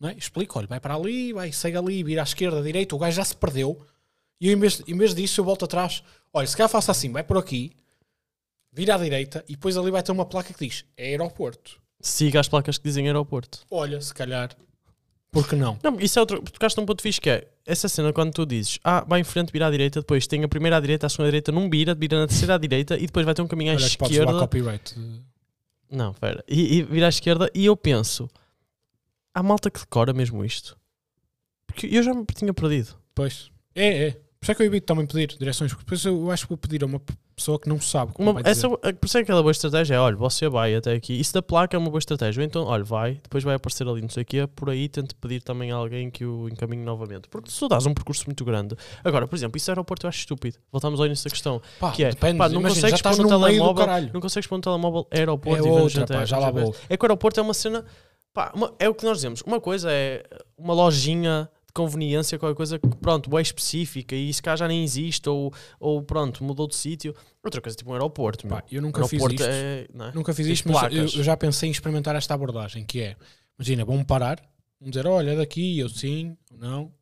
não 0.00 0.08
é? 0.08 0.14
explico, 0.14 0.58
olha, 0.58 0.66
vai 0.66 0.80
para 0.80 0.94
ali, 0.94 1.32
vai, 1.32 1.52
segue 1.52 1.76
ali, 1.76 2.02
vira 2.02 2.22
à 2.22 2.24
esquerda, 2.24 2.58
à 2.58 2.62
direita, 2.62 2.96
o 2.96 2.98
gajo 2.98 3.16
já 3.16 3.24
se 3.24 3.36
perdeu. 3.36 3.78
E 4.40 4.48
eu, 4.48 4.56
em 4.56 4.58
vez, 4.58 4.82
em 4.88 4.96
vez 4.96 5.14
disso, 5.14 5.40
eu 5.40 5.44
volto 5.44 5.64
atrás, 5.64 6.02
olha, 6.32 6.46
se 6.46 6.56
calhar 6.56 6.68
faço 6.68 6.90
assim, 6.90 7.12
vai 7.12 7.22
por 7.22 7.36
aqui, 7.36 7.70
vira 8.72 8.94
à 8.94 8.98
direita, 8.98 9.44
e 9.46 9.52
depois 9.52 9.76
ali 9.76 9.90
vai 9.90 10.02
ter 10.02 10.10
uma 10.12 10.24
placa 10.24 10.52
que 10.52 10.66
diz, 10.66 10.84
é 10.96 11.08
aeroporto. 11.10 11.80
Siga 12.00 12.40
as 12.40 12.48
placas 12.48 12.78
que 12.78 12.84
dizem 12.84 13.06
aeroporto. 13.06 13.60
Olha, 13.70 14.00
se 14.00 14.12
calhar, 14.12 14.50
por 15.32 15.48
que 15.48 15.56
não? 15.56 15.78
Não, 15.82 15.98
isso 15.98 16.18
é 16.18 16.20
outro. 16.20 16.42
Tocaste 16.42 16.78
num 16.78 16.84
ponto 16.84 17.00
fixe 17.02 17.18
que 17.20 17.30
é 17.30 17.48
essa 17.64 17.88
cena 17.88 18.12
quando 18.12 18.32
tu 18.32 18.44
dizes, 18.44 18.78
ah, 18.84 19.02
vai 19.08 19.20
em 19.20 19.24
frente, 19.24 19.50
vira 19.50 19.66
à 19.66 19.70
direita, 19.70 20.00
depois 20.00 20.26
tem 20.26 20.44
a 20.44 20.48
primeira 20.48 20.76
à 20.76 20.80
direita, 20.80 21.06
a 21.06 21.08
segunda 21.08 21.28
à 21.28 21.30
direita, 21.30 21.50
não 21.50 21.70
vira, 21.70 21.94
vira 21.94 22.20
na 22.20 22.26
terceira 22.26 22.54
à 22.54 22.58
direita 22.58 22.96
e 22.98 23.06
depois 23.06 23.24
vai 23.24 23.34
ter 23.34 23.40
um 23.40 23.46
caminho 23.48 23.72
à 23.72 23.74
Olha 23.74 23.88
que 23.88 23.96
podes 23.96 24.16
esquerda. 24.16 24.38
copyright. 24.38 24.94
Não, 25.90 26.10
espera. 26.10 26.44
E, 26.46 26.76
e 26.78 26.82
vira 26.82 27.06
à 27.06 27.08
esquerda 27.08 27.50
e 27.54 27.64
eu 27.64 27.74
penso, 27.76 28.28
há 29.34 29.42
malta 29.42 29.70
que 29.70 29.80
decora 29.80 30.12
mesmo 30.12 30.44
isto. 30.44 30.76
Porque 31.66 31.86
eu 31.86 32.02
já 32.02 32.12
me 32.12 32.26
tinha 32.26 32.52
perdido. 32.52 32.94
Pois, 33.14 33.50
é, 33.74 34.08
é. 34.08 34.10
Por 34.10 34.44
isso 34.44 34.52
é 34.52 34.54
que 34.54 34.62
eu 34.62 34.66
evito 34.66 34.86
também 34.86 35.06
pedir 35.06 35.28
direções, 35.38 35.72
porque 35.72 35.84
depois 35.84 36.04
eu 36.04 36.30
acho 36.30 36.44
que 36.44 36.50
vou 36.50 36.58
pedir 36.58 36.82
a 36.82 36.86
uma 36.86 37.00
pessoa 37.34 37.58
que 37.58 37.68
não 37.68 37.80
sabe. 37.80 38.12
como 38.12 38.30
Uma, 38.30 38.40
essa, 38.44 38.68
dizer. 38.68 38.92
por 38.94 39.06
isso 39.06 39.18
é 39.18 39.20
que 39.20 39.24
aquela 39.24 39.42
boa 39.42 39.50
estratégia 39.52 39.94
é, 39.94 39.98
olha, 39.98 40.16
você 40.16 40.48
vai 40.48 40.74
até 40.74 40.92
aqui. 40.92 41.18
Isso 41.18 41.32
da 41.34 41.42
placa 41.42 41.76
é 41.76 41.78
uma 41.78 41.88
boa 41.90 41.98
estratégia. 41.98 42.40
Ou 42.40 42.46
então, 42.46 42.64
olha, 42.64 42.84
vai, 42.84 43.14
depois 43.22 43.42
vai 43.44 43.54
aparecer 43.54 43.86
ali, 43.88 44.00
não 44.02 44.08
sei 44.08 44.22
o 44.22 44.26
quê, 44.26 44.46
por 44.46 44.70
aí 44.70 44.88
tente 44.88 45.14
pedir 45.14 45.42
também 45.42 45.70
a 45.72 45.76
alguém 45.76 46.10
que 46.10 46.24
o 46.24 46.48
encaminhe 46.48 46.84
novamente. 46.84 47.28
Porque 47.28 47.50
se 47.50 47.58
tu 47.58 47.68
dás 47.68 47.86
um 47.86 47.94
percurso 47.94 48.24
muito 48.26 48.44
grande. 48.44 48.76
Agora, 49.02 49.26
por 49.26 49.34
exemplo, 49.36 49.56
isso 49.56 49.70
é 49.70 49.72
aeroporto 49.72 50.06
eu 50.06 50.08
acho 50.08 50.18
estúpido. 50.20 50.58
Voltamos 50.70 51.00
ao 51.00 51.06
início 51.06 51.24
da 51.24 51.30
questão. 51.30 51.60
Pá, 51.80 51.90
que 51.92 52.04
é, 52.04 52.10
depende, 52.10 52.38
pá, 52.38 52.48
não 52.48 52.60
imagina, 52.60 52.80
consegues 52.90 53.02
pôr 53.02 53.16
no 53.16 53.22
no 53.24 53.28
telemóvel, 53.28 53.86
não 54.12 54.20
consegues 54.20 54.46
pôr 54.46 54.56
no 54.56 54.62
telemóvel 54.62 55.06
aeroporto 55.10 55.64
É 55.64 55.68
e 55.68 55.70
outra, 55.70 56.02
GTA, 56.04 56.14
pá, 56.18 56.24
já 56.24 56.38
lá 56.38 56.50
vou. 56.50 56.74
É 56.88 56.96
que 56.96 57.04
o 57.04 57.06
aeroporto 57.06 57.40
é 57.40 57.42
uma 57.42 57.54
cena. 57.54 57.84
Pá, 58.34 58.50
uma- 58.54 58.72
é 58.78 58.88
o 58.88 58.94
que 58.94 59.04
nós 59.04 59.18
dizemos. 59.18 59.42
Uma 59.42 59.60
coisa 59.60 59.90
é 59.92 60.22
uma 60.56 60.72
lojinha 60.72 61.48
de 61.72 61.74
conveniência, 61.74 62.38
qualquer 62.38 62.54
coisa 62.54 62.78
que, 62.78 62.88
pronto, 62.96 63.36
é 63.38 63.42
específica 63.42 64.14
e 64.14 64.32
se 64.32 64.42
cá 64.42 64.54
já 64.54 64.68
nem 64.68 64.84
existe 64.84 65.28
ou, 65.28 65.52
ou 65.80 66.02
pronto, 66.02 66.44
mudou 66.44 66.68
de 66.68 66.76
sítio. 66.76 67.14
Outra 67.42 67.60
coisa, 67.60 67.76
tipo 67.76 67.90
um 67.90 67.94
aeroporto. 67.94 68.46
Pá, 68.46 68.62
eu 68.70 68.82
nunca 68.82 69.06
fiz 69.08 69.22
isto. 69.22 69.42
é. 69.42 69.80
é? 69.82 70.12
Nunca 70.14 70.34
fiz 70.34 70.46
Tens 70.46 70.58
isto, 70.58 70.70
mas 70.70 70.92
eu, 70.92 71.04
eu 71.04 71.24
já 71.24 71.36
pensei 71.36 71.68
em 71.68 71.72
experimentar 71.72 72.14
esta 72.14 72.34
abordagem, 72.34 72.84
que 72.84 73.00
é, 73.00 73.16
imagina, 73.58 73.84
vão 73.84 74.04
parar, 74.04 74.38
vão 74.78 74.90
dizer, 74.90 75.06
olha, 75.06 75.30
é 75.30 75.36
daqui, 75.36 75.78
eu 75.78 75.88
sim, 75.88 76.36
ou 76.50 76.58
não. 76.58 76.92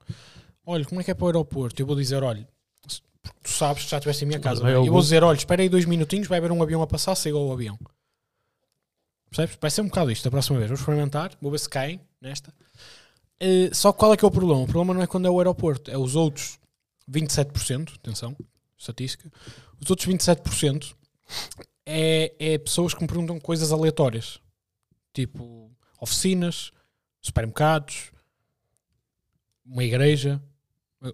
Olha, 0.64 0.84
como 0.84 1.00
é 1.00 1.04
que 1.04 1.10
é 1.10 1.14
para 1.14 1.24
o 1.24 1.28
aeroporto? 1.28 1.82
Eu 1.82 1.86
vou 1.86 1.96
dizer, 1.96 2.22
olha, 2.22 2.46
tu 2.86 3.02
sabes 3.42 3.84
que 3.84 3.90
já 3.90 3.96
estiveste 3.96 4.24
em 4.24 4.28
minha 4.28 4.40
casa, 4.40 4.62
não 4.62 4.68
é? 4.68 4.74
eu 4.74 4.86
vou 4.86 5.02
dizer, 5.02 5.24
olha, 5.24 5.36
espera 5.36 5.62
aí 5.62 5.68
dois 5.68 5.84
minutinhos, 5.84 6.28
vai 6.28 6.38
haver 6.38 6.52
um 6.52 6.62
avião 6.62 6.80
a 6.80 6.86
passar, 6.86 7.16
siga 7.16 7.36
o 7.36 7.52
avião. 7.52 7.76
Percebes? 9.30 9.58
Vai 9.60 9.70
ser 9.70 9.80
um 9.82 9.86
bocado 9.86 10.10
isto, 10.10 10.24
da 10.24 10.30
próxima 10.30 10.58
vez. 10.58 10.70
Vou 10.70 10.78
experimentar, 10.78 11.32
vou 11.40 11.50
ver 11.50 11.58
se 11.58 11.68
caem 11.68 12.00
nesta. 12.20 12.52
Eh, 13.40 13.70
só 13.72 13.92
qual 13.92 14.12
é 14.12 14.16
que 14.16 14.24
é 14.24 14.28
o 14.28 14.30
problema? 14.30 14.60
O 14.62 14.66
problema 14.66 14.94
não 14.94 15.02
é 15.02 15.06
quando 15.06 15.26
é 15.26 15.30
o 15.30 15.38
aeroporto, 15.38 15.90
é 15.90 15.96
os 15.96 16.14
outros 16.14 16.58
27%, 17.10 17.94
atenção, 17.96 18.36
estatística, 18.76 19.30
os 19.80 19.88
outros 19.90 20.06
27% 20.06 20.94
é, 21.86 22.34
é 22.38 22.58
pessoas 22.58 22.92
que 22.94 23.00
me 23.00 23.08
perguntam 23.08 23.40
coisas 23.40 23.72
aleatórias, 23.72 24.38
tipo 25.12 25.70
oficinas, 26.00 26.70
supermercados, 27.20 28.10
uma 29.64 29.84
igreja, 29.84 30.42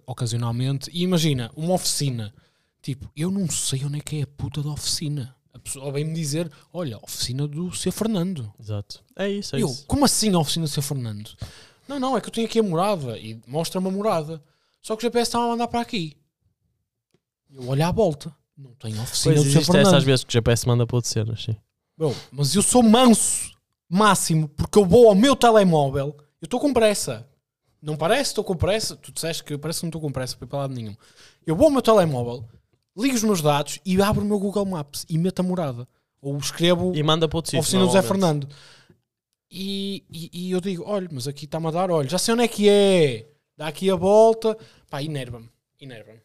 ocasionalmente. 0.05 0.89
E 0.93 1.03
imagina, 1.03 1.51
uma 1.55 1.73
oficina, 1.73 2.33
tipo, 2.81 3.09
eu 3.15 3.29
não 3.31 3.49
sei 3.49 3.83
onde 3.85 3.97
é 3.97 4.01
que 4.01 4.19
é 4.19 4.21
a 4.23 4.27
puta 4.27 4.61
da 4.63 4.69
oficina. 4.69 5.35
A 5.53 5.59
pessoa 5.59 5.91
vem-me 5.91 6.13
dizer, 6.13 6.51
olha, 6.71 6.97
oficina 7.03 7.47
do 7.47 7.71
Sr. 7.73 7.91
Fernando. 7.91 8.53
Exato. 8.59 9.03
É 9.15 9.27
isso, 9.29 9.55
é 9.55 9.61
Eu, 9.61 9.67
isso. 9.67 9.85
como 9.87 10.05
assim 10.05 10.33
a 10.33 10.39
oficina 10.39 10.65
do 10.65 10.69
Sr. 10.69 10.83
Fernando? 10.83 11.31
Não, 11.87 11.99
não, 11.99 12.17
é 12.17 12.21
que 12.21 12.27
eu 12.27 12.31
tenho 12.33 12.47
aqui 12.47 12.59
a 12.59 12.63
morada 12.63 13.17
e 13.17 13.39
mostra-me 13.47 13.87
a 13.87 13.91
morada. 13.91 14.41
Só 14.81 14.95
que 14.95 15.01
o 15.01 15.07
GPS 15.07 15.29
está 15.29 15.39
a 15.39 15.47
mandar 15.47 15.67
para 15.67 15.81
aqui. 15.81 16.15
Eu 17.53 17.67
olho 17.69 17.85
à 17.85 17.91
volta. 17.91 18.35
Não 18.57 18.73
tem 18.75 18.93
oficina 18.99 19.35
Pois 19.35 19.45
do 19.45 19.49
existe 19.51 19.71
Fernando. 19.71 19.87
essas 19.87 20.03
vezes 20.03 20.23
que 20.25 20.29
o 20.31 20.33
GPS 20.33 20.67
manda 20.67 20.85
para 20.87 20.95
outras 20.97 21.11
cenas, 21.13 21.43
sim. 21.43 21.55
Bro, 21.97 22.15
mas 22.31 22.55
eu 22.55 22.61
sou 22.61 22.81
manso, 22.83 23.51
máximo, 23.89 24.47
porque 24.49 24.77
eu 24.79 24.85
vou 24.85 25.07
ao 25.09 25.15
meu 25.15 25.35
telemóvel. 25.35 26.15
Eu 26.41 26.45
estou 26.45 26.59
com 26.59 26.73
pressa. 26.73 27.27
Não 27.81 27.95
parece? 27.95 28.31
Estou 28.31 28.43
com 28.43 28.55
pressa. 28.55 28.95
Tu 28.95 29.11
disseste 29.11 29.43
que 29.43 29.57
parece 29.57 29.79
que 29.79 29.85
não 29.85 29.89
estou 29.89 30.01
com 30.01 30.11
pressa 30.11 30.35
para 30.35 30.45
ir 30.45 30.49
para 30.49 30.59
lado 30.59 30.73
nenhum. 30.73 30.95
Eu 31.45 31.55
vou 31.55 31.65
ao 31.65 31.71
meu 31.71 31.81
telemóvel, 31.81 32.43
ligo 32.97 33.15
os 33.15 33.23
meus 33.23 33.41
dados 33.41 33.79
e 33.85 34.01
abro 34.01 34.23
o 34.23 34.25
meu 34.25 34.39
Google 34.39 34.65
Maps 34.65 35.05
e 35.07 35.17
meto 35.17 35.39
a 35.39 35.43
morada. 35.43 35.87
Ou 36.19 36.35
escrevo 36.37 36.93
E 36.95 37.03
manda 37.03 37.27
para 37.27 37.37
outro 37.37 37.51
sítio. 37.51 37.61
oficina 37.61 37.85
do 37.85 37.91
Zé. 37.91 38.01
Fernando. 38.01 38.47
E, 39.49 40.03
e, 40.11 40.29
e 40.47 40.51
eu 40.51 40.59
digo: 40.61 40.83
olha, 40.85 41.07
mas 41.11 41.27
aqui 41.27 41.45
está-me 41.45 41.67
a 41.67 41.71
dar, 41.71 41.89
olha, 41.91 42.07
já 42.09 42.17
sei 42.17 42.33
onde 42.33 42.43
é 42.43 42.47
que 42.47 42.67
é. 42.69 43.27
Dá 43.55 43.67
aqui 43.67 43.89
a 43.89 43.95
volta. 43.95 44.57
Pá, 44.89 45.01
enerva-me. 45.01 45.49
Enerva-me. 45.79 46.19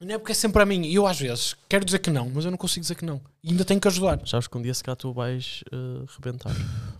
E 0.00 0.04
Não 0.06 0.14
é 0.14 0.18
porque 0.18 0.32
é 0.32 0.34
sempre 0.34 0.62
a 0.62 0.66
mim. 0.66 0.86
Eu 0.90 1.06
às 1.06 1.18
vezes 1.18 1.54
quero 1.68 1.84
dizer 1.84 1.98
que 1.98 2.10
não, 2.10 2.30
mas 2.30 2.44
eu 2.44 2.50
não 2.50 2.58
consigo 2.58 2.82
dizer 2.82 2.94
que 2.94 3.04
não. 3.04 3.20
E 3.42 3.50
ainda 3.50 3.64
tenho 3.64 3.80
que 3.80 3.88
ajudar. 3.88 4.20
Sabes 4.26 4.46
que 4.46 4.56
um 4.56 4.62
dia 4.62 4.72
se 4.72 4.82
cá 4.82 4.94
tu 4.96 5.12
vais 5.12 5.62
eh, 5.72 6.04
rebentar. 6.16 6.54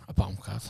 Ah 0.07 0.13
pá, 0.13 0.27
um 0.27 0.35
bocado. 0.35 0.65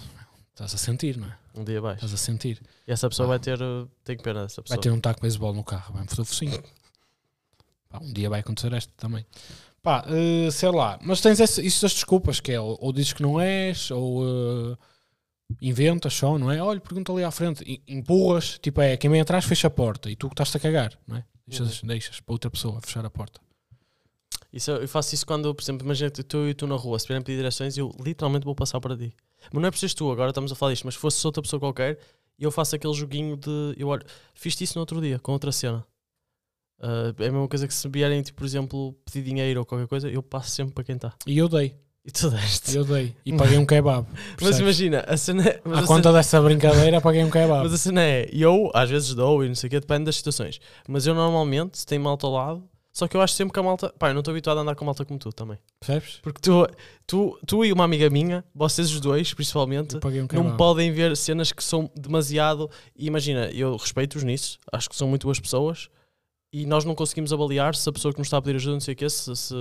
Estás 0.53 0.75
a 0.75 0.79
sentir, 0.79 1.17
não 1.17 1.27
é? 1.29 1.37
Um 1.55 1.65
dia 1.65 1.81
vais. 1.81 1.97
Estás 1.97 2.13
a 2.13 2.17
sentir. 2.17 2.61
E 2.87 2.93
essa 2.93 3.09
pessoa 3.09 3.27
vai 3.29 3.39
ter. 3.39 3.61
eh, 3.61 3.87
Tenho 4.05 4.23
pena 4.23 4.43
dessa 4.43 4.61
pessoa. 4.63 4.77
Vai 4.77 4.83
ter 4.83 4.91
um 4.91 5.01
taco 5.01 5.19
de 5.19 5.23
beisebol 5.23 5.53
no 5.55 5.65
carro, 5.65 5.93
vai-me 5.95 6.09
foder 6.09 6.23
o 6.23 6.27
focinho. 6.27 6.63
Pá, 7.89 7.99
um 8.01 8.13
dia 8.13 8.29
vai 8.31 8.41
acontecer 8.41 8.73
esta 8.73 8.93
também. 8.97 9.27
Pá, 9.83 10.05
eh, 10.09 10.51
sei 10.51 10.71
lá. 10.71 10.99
Mas 11.03 11.21
tens 11.21 11.41
essa, 11.41 11.63
isso 11.63 11.83
das 11.83 11.93
desculpas, 11.93 12.39
que 12.41 12.53
é 12.53 12.61
ou, 12.61 12.77
ou 12.81 12.93
dizes 12.93 13.13
que 13.13 13.23
não 13.23 13.41
és, 13.41 13.91
ou 13.91 14.23
eh, 14.73 14.77
inventas 15.61 16.13
só, 16.15 16.39
não 16.39 16.51
é? 16.51 16.63
Olha, 16.63 16.81
pergunta 16.81 17.13
ali 17.13 17.25
à 17.25 17.31
frente. 17.31 17.63
E- 17.67 17.83
Empurras, 17.89 18.59
tipo, 18.59 18.81
é 18.81 18.97
quem 18.97 19.11
vem 19.11 19.21
atrás 19.21 19.45
fecha 19.45 19.69
a 19.69 19.71
porta 19.71 20.11
e 20.11 20.17
tu 20.17 20.29
que 20.29 20.35
estás-te 20.35 20.57
a 20.57 20.61
cagar, 20.61 20.99
não 21.07 21.17
é? 21.17 21.25
Deixas, 21.47 21.83
deixas 21.83 22.21
para 22.21 22.33
outra 22.35 22.51
pessoa 22.51 22.81
fechar 22.81 23.05
a 23.05 23.11
porta. 23.11 23.41
Isso, 24.53 24.71
eu 24.71 24.89
faço 24.89 25.15
isso 25.15 25.25
quando, 25.27 25.55
por 25.55 25.63
exemplo, 25.63 25.85
imagina 25.85 26.11
que 26.11 26.23
tu 26.23 26.47
e 26.49 26.55
tu 26.55 26.67
na 26.67 26.75
rua, 26.77 26.99
se 26.99 27.07
vierem 27.07 27.23
pedir 27.23 27.39
direções, 27.39 27.77
eu 27.77 27.91
literalmente 28.05 28.45
vou 28.45 28.55
passar 28.55 28.81
para 28.81 28.97
ti. 28.97 29.15
Mas 29.53 29.61
não 29.63 29.69
é 29.69 29.71
preciso 29.71 29.97
tu, 29.97 30.11
agora 30.11 30.31
estamos 30.31 30.51
a 30.53 30.55
falar 30.55 30.73
disto, 30.73 30.85
mas 30.85 30.95
se 30.95 31.01
fosse 31.01 31.25
outra 31.27 31.43
pessoa 31.43 31.59
qualquer, 31.59 31.99
eu 32.39 32.51
faço 32.51 32.75
aquele 32.77 32.95
joguinho 32.95 33.37
de. 33.37 33.75
Eu 33.77 33.89
olho, 33.89 34.05
fiz 34.35 34.61
isso 34.61 34.75
no 34.77 34.81
outro 34.81 35.01
dia, 35.01 35.19
com 35.19 35.33
outra 35.33 35.53
cena. 35.53 35.85
Uh, 36.81 37.15
é 37.23 37.29
a 37.29 37.33
mesma 37.33 37.47
coisa 37.47 37.69
que 37.69 37.75
se 37.75 37.87
vierem, 37.89 38.23
tipo, 38.23 38.39
por 38.39 38.47
exemplo, 38.47 38.95
pedir 39.05 39.23
dinheiro 39.23 39.61
ou 39.61 39.67
qualquer 39.67 39.87
coisa, 39.87 40.09
eu 40.09 40.23
passo 40.23 40.51
sempre 40.51 40.73
para 40.73 40.85
quem 40.85 40.97
está. 40.97 41.13
E 41.27 41.37
eu 41.37 41.47
dei, 41.49 41.75
E 42.05 42.11
tu 42.11 42.31
deste. 42.31 42.75
eu 42.75 42.85
dei. 42.85 43.15
E 43.25 43.35
paguei 43.35 43.59
um 43.59 43.67
kebab. 43.67 44.07
Mas 44.41 44.59
imagina, 44.59 45.05
a 45.07 45.17
cena 45.17 45.47
é. 45.47 45.61
Mas 45.63 45.85
a 45.85 45.87
conta 45.87 46.11
dessa 46.13 46.41
brincadeira, 46.41 47.01
paguei 47.01 47.23
um 47.23 47.31
kebab. 47.31 47.65
Mas 47.65 47.75
a 47.75 47.79
cena 47.79 48.03
é, 48.03 48.29
eu 48.33 48.71
às 48.75 48.89
vezes 48.89 49.15
dou 49.15 49.45
e 49.45 49.49
não 49.49 49.55
sei 49.55 49.69
o 49.69 49.71
quê, 49.71 49.79
depende 49.79 50.05
das 50.05 50.17
situações. 50.17 50.59
Mas 50.89 51.07
eu 51.07 51.15
normalmente, 51.15 51.79
se 51.79 51.85
tem 51.85 51.99
malta 51.99 52.27
ao 52.27 52.33
lado, 52.33 52.71
só 52.93 53.07
que 53.07 53.17
eu 53.17 53.21
acho 53.21 53.35
sempre 53.35 53.53
que 53.53 53.61
a 53.61 53.63
malta. 53.63 53.93
Pá, 53.99 54.09
eu 54.09 54.15
não 54.15 54.21
estou 54.21 54.33
habituado 54.33 54.59
a 54.59 54.63
andar 54.63 54.75
com 54.75 54.85
malta 54.85 55.05
como 55.05 55.19
tu 55.19 55.31
também. 55.33 55.59
Percebes? 55.79 56.19
Porque 56.23 56.41
tu, 56.41 56.67
tu, 57.07 57.39
tu 57.47 57.65
e 57.65 57.73
uma 57.73 57.85
amiga 57.85 58.11
minha, 58.11 58.45
vocês 58.55 58.91
os 58.91 59.01
dois 59.01 59.33
principalmente, 59.33 59.97
um 59.97 60.43
não 60.43 60.57
podem 60.57 60.91
ver 60.91 61.17
cenas 61.17 61.53
que 61.53 61.63
são 61.63 61.91
demasiado. 61.95 62.69
E 62.97 63.07
imagina, 63.07 63.51
eu 63.53 63.77
respeito-os 63.77 64.25
nisso, 64.25 64.59
acho 64.73 64.89
que 64.89 64.97
são 64.97 65.09
muito 65.09 65.27
boas 65.27 65.39
pessoas. 65.39 65.89
E 66.53 66.67
nós 66.67 66.85
não 66.85 66.97
conseguimos 66.97 67.33
avaliar 67.33 67.77
se 67.77 67.89
a 67.89 67.93
pessoa 67.93 68.13
que 68.13 68.19
nos 68.19 68.27
está 68.27 68.39
a 68.39 68.43
pedir 68.43 68.57
ajuda, 68.57 68.73
não 68.73 68.81
sei 68.81 68.95
o 68.95 68.97
quê, 68.97 69.09
se, 69.09 69.37
se, 69.37 69.55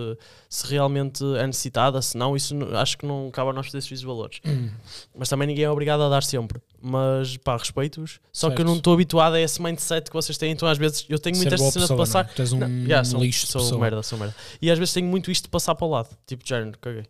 se 0.50 0.66
realmente 0.68 1.24
é 1.38 1.46
necessitada, 1.46 2.02
se 2.02 2.18
não, 2.18 2.36
isso 2.36 2.56
acho 2.76 2.98
que 2.98 3.06
não 3.06 3.30
cabe 3.30 3.52
a 3.52 3.54
nós 3.54 3.68
fazer 3.68 3.78
esses 3.78 4.02
valores. 4.02 4.40
Hum. 4.44 4.72
Mas 5.16 5.30
também 5.30 5.48
ninguém 5.48 5.66
é 5.66 5.70
obrigado 5.70 6.02
a 6.02 6.10
dar 6.10 6.24
sempre. 6.24 6.60
Mas 6.82 7.38
pá, 7.38 7.58
respeito-os. 7.58 8.20
Só 8.34 8.48
que 8.48 8.54
eu 8.54 8.58
Certo. 8.58 8.68
não 8.70 8.78
estou 8.78 8.94
habituado 8.96 9.36
a 9.36 9.40
esse 9.40 9.62
mindset 9.62 10.10
que 10.10 10.16
vocês 10.16 10.36
têm. 10.36 10.52
Então 10.52 10.68
às 10.68 10.80
vezes 10.80 11.06
eu 11.08 11.20
tenho 11.20 11.36
muita 11.38 11.56
boa 11.58 11.72
cena 11.72 11.86
de 11.88 11.96
passar. 11.96 12.24
não 12.24 12.32
é? 12.32 12.34
Tu 12.34 12.42
és 12.42 12.54
um 12.54 12.58
Não, 12.58 12.68
yeah, 12.68 13.04
sou, 13.04 13.22
lixo 13.22 13.46
sou 13.46 13.62
pessoa. 13.62 13.82
merda, 13.82 14.02
sou 14.02 14.18
merda. 14.18 14.36
E 14.60 14.72
às 14.72 14.80
vezes 14.80 14.92
tenho 14.92 15.06
muito 15.08 15.30
isto 15.30 15.44
de 15.44 15.50
passar 15.50 15.76
para 15.76 15.86
o 15.86 15.90
lado. 15.92 16.10
Tipo, 16.26 16.44
de 16.44 16.50
género, 16.50 16.76
caguei. 16.80 17.04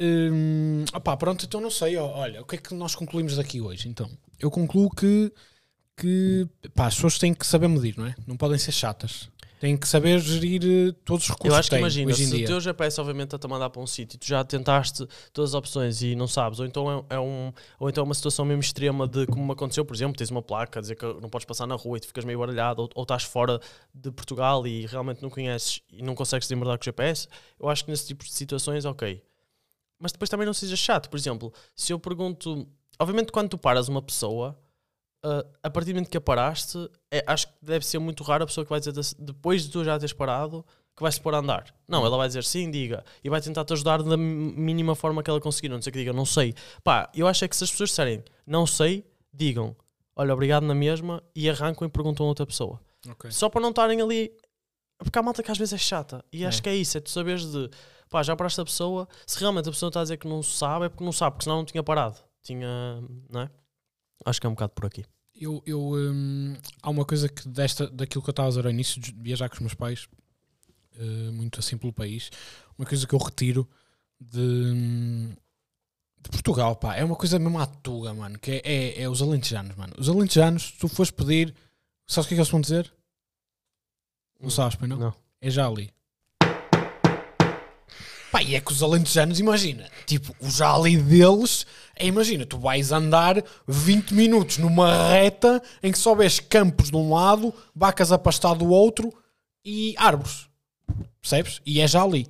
Hum, 0.00 0.84
opá, 0.94 1.16
pronto, 1.16 1.44
então 1.44 1.60
não 1.60 1.70
sei. 1.70 1.96
Olha, 1.96 2.40
o 2.40 2.44
que 2.44 2.56
é 2.56 2.58
que 2.58 2.74
nós 2.74 2.94
concluímos 2.94 3.36
daqui 3.36 3.60
hoje? 3.60 3.88
Então, 3.88 4.08
eu 4.38 4.50
concluo 4.50 4.88
que, 4.90 5.32
que 5.98 6.46
pá, 6.74 6.86
as 6.86 6.94
pessoas 6.94 7.18
têm 7.18 7.34
que 7.34 7.46
saber 7.46 7.68
medir, 7.68 7.96
não 7.98 8.06
é? 8.06 8.14
Não 8.26 8.36
podem 8.36 8.58
ser 8.58 8.72
chatas. 8.72 9.28
Têm 9.60 9.76
que 9.76 9.88
saber 9.88 10.20
gerir 10.20 10.62
eh, 10.64 10.94
todos 11.04 11.24
os 11.24 11.30
recursos 11.30 11.52
Eu 11.52 11.58
acho 11.58 11.68
que 11.68 11.74
têm 11.74 11.80
imagina, 11.80 12.12
hoje 12.12 12.22
em 12.22 12.26
se 12.26 12.34
o 12.34 12.36
dia. 12.36 12.46
teu 12.46 12.60
GPS 12.60 13.00
obviamente 13.00 13.34
está 13.34 13.48
a 13.48 13.50
mandar 13.50 13.68
para 13.70 13.82
um 13.82 13.88
sítio 13.88 14.14
e 14.14 14.18
tu 14.18 14.24
já 14.24 14.44
tentaste 14.44 15.04
todas 15.32 15.50
as 15.50 15.54
opções 15.54 16.00
e 16.00 16.14
não 16.14 16.28
sabes, 16.28 16.60
ou 16.60 16.66
então 16.66 17.04
é, 17.10 17.16
é 17.16 17.18
um, 17.18 17.52
ou 17.80 17.88
então 17.90 18.02
é 18.02 18.04
uma 18.04 18.14
situação 18.14 18.44
mesmo 18.44 18.60
extrema 18.60 19.08
de 19.08 19.26
como 19.26 19.44
me 19.44 19.50
aconteceu, 19.52 19.84
por 19.84 19.96
exemplo, 19.96 20.16
tens 20.16 20.30
uma 20.30 20.42
placa 20.42 20.78
a 20.78 20.82
dizer 20.82 20.94
que 20.94 21.04
não 21.20 21.28
podes 21.28 21.44
passar 21.44 21.66
na 21.66 21.74
rua 21.74 21.96
e 21.96 22.00
tu 22.00 22.06
ficas 22.06 22.24
meio 22.24 22.38
baralhado, 22.38 22.82
ou, 22.82 22.88
ou 22.94 23.02
estás 23.02 23.24
fora 23.24 23.60
de 23.92 24.12
Portugal 24.12 24.64
e 24.64 24.86
realmente 24.86 25.20
não 25.20 25.28
conheces 25.28 25.82
e 25.90 26.02
não 26.04 26.14
consegues 26.14 26.46
desembarcar 26.46 26.78
com 26.78 26.82
o 26.82 26.84
GPS, 26.84 27.26
eu 27.58 27.68
acho 27.68 27.84
que 27.84 27.90
nesse 27.90 28.06
tipo 28.06 28.24
de 28.24 28.30
situações, 28.30 28.84
ok. 28.84 29.20
Mas 29.98 30.12
depois 30.12 30.30
também 30.30 30.46
não 30.46 30.54
seja 30.54 30.76
chato, 30.76 31.10
por 31.10 31.16
exemplo, 31.16 31.52
se 31.74 31.92
eu 31.92 31.98
pergunto, 31.98 32.64
obviamente 32.96 33.32
quando 33.32 33.48
tu 33.48 33.58
paras 33.58 33.88
uma 33.88 34.00
pessoa, 34.00 34.56
ah, 35.22 35.44
a 35.62 35.70
partir 35.70 35.92
do 35.92 35.96
momento 35.96 36.10
que 36.10 36.16
a 36.16 36.20
paraste, 36.20 36.78
é, 37.10 37.22
acho 37.26 37.48
que 37.48 37.54
deve 37.62 37.84
ser 37.86 37.98
muito 37.98 38.22
raro 38.24 38.44
a 38.44 38.46
pessoa 38.46 38.64
que 38.64 38.70
vai 38.70 38.80
dizer 38.80 38.94
depois 39.18 39.64
de 39.64 39.70
tu 39.70 39.84
já 39.84 39.98
teres 39.98 40.12
parado 40.12 40.64
que 40.96 41.02
vai 41.02 41.12
se 41.12 41.20
pôr 41.20 41.32
a 41.34 41.38
andar. 41.38 41.72
Não, 41.86 42.04
ela 42.04 42.16
vai 42.16 42.26
dizer 42.26 42.42
sim, 42.44 42.70
diga, 42.70 43.04
e 43.22 43.30
vai 43.30 43.40
tentar 43.40 43.64
te 43.64 43.72
ajudar 43.72 44.02
da 44.02 44.16
mínima 44.16 44.94
forma 44.96 45.22
que 45.22 45.30
ela 45.30 45.40
conseguir. 45.40 45.68
Não 45.68 45.80
sei 45.80 45.92
que 45.92 45.98
diga, 46.00 46.12
não 46.12 46.24
sei. 46.26 46.54
Pá, 46.82 47.08
eu 47.14 47.26
acho 47.28 47.44
é 47.44 47.48
que 47.48 47.56
se 47.56 47.62
as 47.64 47.70
pessoas 47.70 47.90
disserem 47.90 48.24
não 48.46 48.66
sei, 48.66 49.04
digam 49.32 49.76
olha, 50.16 50.34
obrigado 50.34 50.64
na 50.64 50.74
mesma 50.74 51.22
e 51.36 51.48
arrancam 51.48 51.86
e 51.86 51.90
perguntam 51.90 52.26
a 52.26 52.28
outra 52.30 52.44
pessoa. 52.44 52.80
Ok. 53.08 53.30
Só 53.30 53.48
para 53.48 53.60
não 53.60 53.70
estarem 53.70 54.02
ali. 54.02 54.32
Porque 54.98 55.16
há 55.16 55.22
malta 55.22 55.44
que 55.44 55.50
às 55.52 55.56
vezes 55.56 55.74
é 55.74 55.78
chata. 55.78 56.24
E 56.32 56.44
acho 56.44 56.58
É. 56.58 56.62
que 56.62 56.68
é 56.68 56.74
isso, 56.74 56.98
é 56.98 57.00
tu 57.00 57.08
saberes 57.10 57.44
de 57.52 57.70
pá, 58.10 58.20
já 58.24 58.34
paraste 58.34 58.60
a 58.60 58.64
pessoa. 58.64 59.06
Se 59.24 59.38
realmente 59.38 59.68
a 59.68 59.72
pessoa 59.72 59.88
está 59.90 60.00
a 60.00 60.02
dizer 60.02 60.16
que 60.16 60.26
não 60.26 60.42
sabe, 60.42 60.86
é 60.86 60.88
porque 60.88 61.04
não 61.04 61.12
sabe, 61.12 61.34
porque 61.34 61.44
senão 61.44 61.58
não 61.58 61.64
tinha 61.64 61.84
parado. 61.84 62.16
Tinha. 62.42 63.00
Não 63.30 63.42
é? 63.42 63.50
Acho 64.28 64.40
que 64.40 64.46
é 64.46 64.50
um 64.50 64.54
bocado 64.54 64.72
por 64.72 64.86
aqui. 64.86 65.04
Eu, 65.34 65.62
eu, 65.64 65.80
hum, 65.94 66.54
há 66.82 66.90
uma 66.90 67.04
coisa 67.04 67.28
que 67.28 67.48
desta, 67.48 67.86
daquilo 67.88 68.22
que 68.22 68.28
eu 68.28 68.32
estava 68.32 68.48
a 68.48 68.50
dizer 68.50 68.66
ao 68.66 68.70
início, 68.70 69.00
de 69.00 69.12
viajar 69.12 69.48
com 69.48 69.54
os 69.54 69.60
meus 69.60 69.74
pais, 69.74 70.08
eh, 70.98 71.30
muito 71.30 71.60
assim 71.60 71.78
pelo 71.78 71.92
país, 71.92 72.30
uma 72.76 72.86
coisa 72.86 73.06
que 73.06 73.14
eu 73.14 73.18
retiro 73.18 73.68
de, 74.20 74.40
hum, 74.40 75.32
de 76.20 76.30
Portugal, 76.30 76.76
pá, 76.76 76.96
é 76.96 77.04
uma 77.04 77.16
coisa 77.16 77.38
mesmo 77.38 77.58
à 77.58 77.66
tuga, 77.66 78.12
mano, 78.12 78.38
que 78.38 78.50
é, 78.50 78.60
é, 78.64 79.02
é 79.02 79.08
os 79.08 79.22
alentejanos, 79.22 79.76
mano. 79.76 79.94
Os 79.96 80.08
alentejanos, 80.08 80.64
se 80.64 80.72
tu 80.78 80.88
fores 80.88 81.10
pedir, 81.10 81.54
sabes 82.06 82.26
o 82.26 82.28
que 82.28 82.34
é 82.34 82.36
que 82.36 82.40
eles 82.40 82.50
vão 82.50 82.60
dizer? 82.60 82.92
Não 84.40 84.50
sabes, 84.50 84.76
pois 84.76 84.90
não? 84.90 84.98
Não. 84.98 85.14
É 85.40 85.50
já 85.50 85.66
ali. 85.66 85.90
Pá, 88.30 88.42
e 88.42 88.54
é 88.54 88.60
que 88.60 88.72
os 88.72 88.82
alentejanos, 88.82 89.40
imagina, 89.40 89.88
tipo, 90.06 90.34
o 90.40 90.50
já 90.50 90.74
ali 90.74 90.96
deles, 90.98 91.66
é, 91.96 92.06
imagina, 92.06 92.44
tu 92.44 92.58
vais 92.58 92.92
andar 92.92 93.42
20 93.66 94.12
minutos 94.12 94.58
numa 94.58 95.08
reta 95.08 95.62
em 95.82 95.90
que 95.90 95.98
só 95.98 96.14
vês 96.14 96.38
campos 96.38 96.90
de 96.90 96.96
um 96.96 97.12
lado, 97.12 97.52
vacas 97.74 98.12
a 98.12 98.18
pastar 98.18 98.54
do 98.54 98.68
outro 98.68 99.12
e 99.64 99.94
árvores. 99.96 100.46
Percebes? 101.20 101.60
E 101.64 101.80
é 101.80 101.88
já 101.88 102.02
ali. 102.02 102.26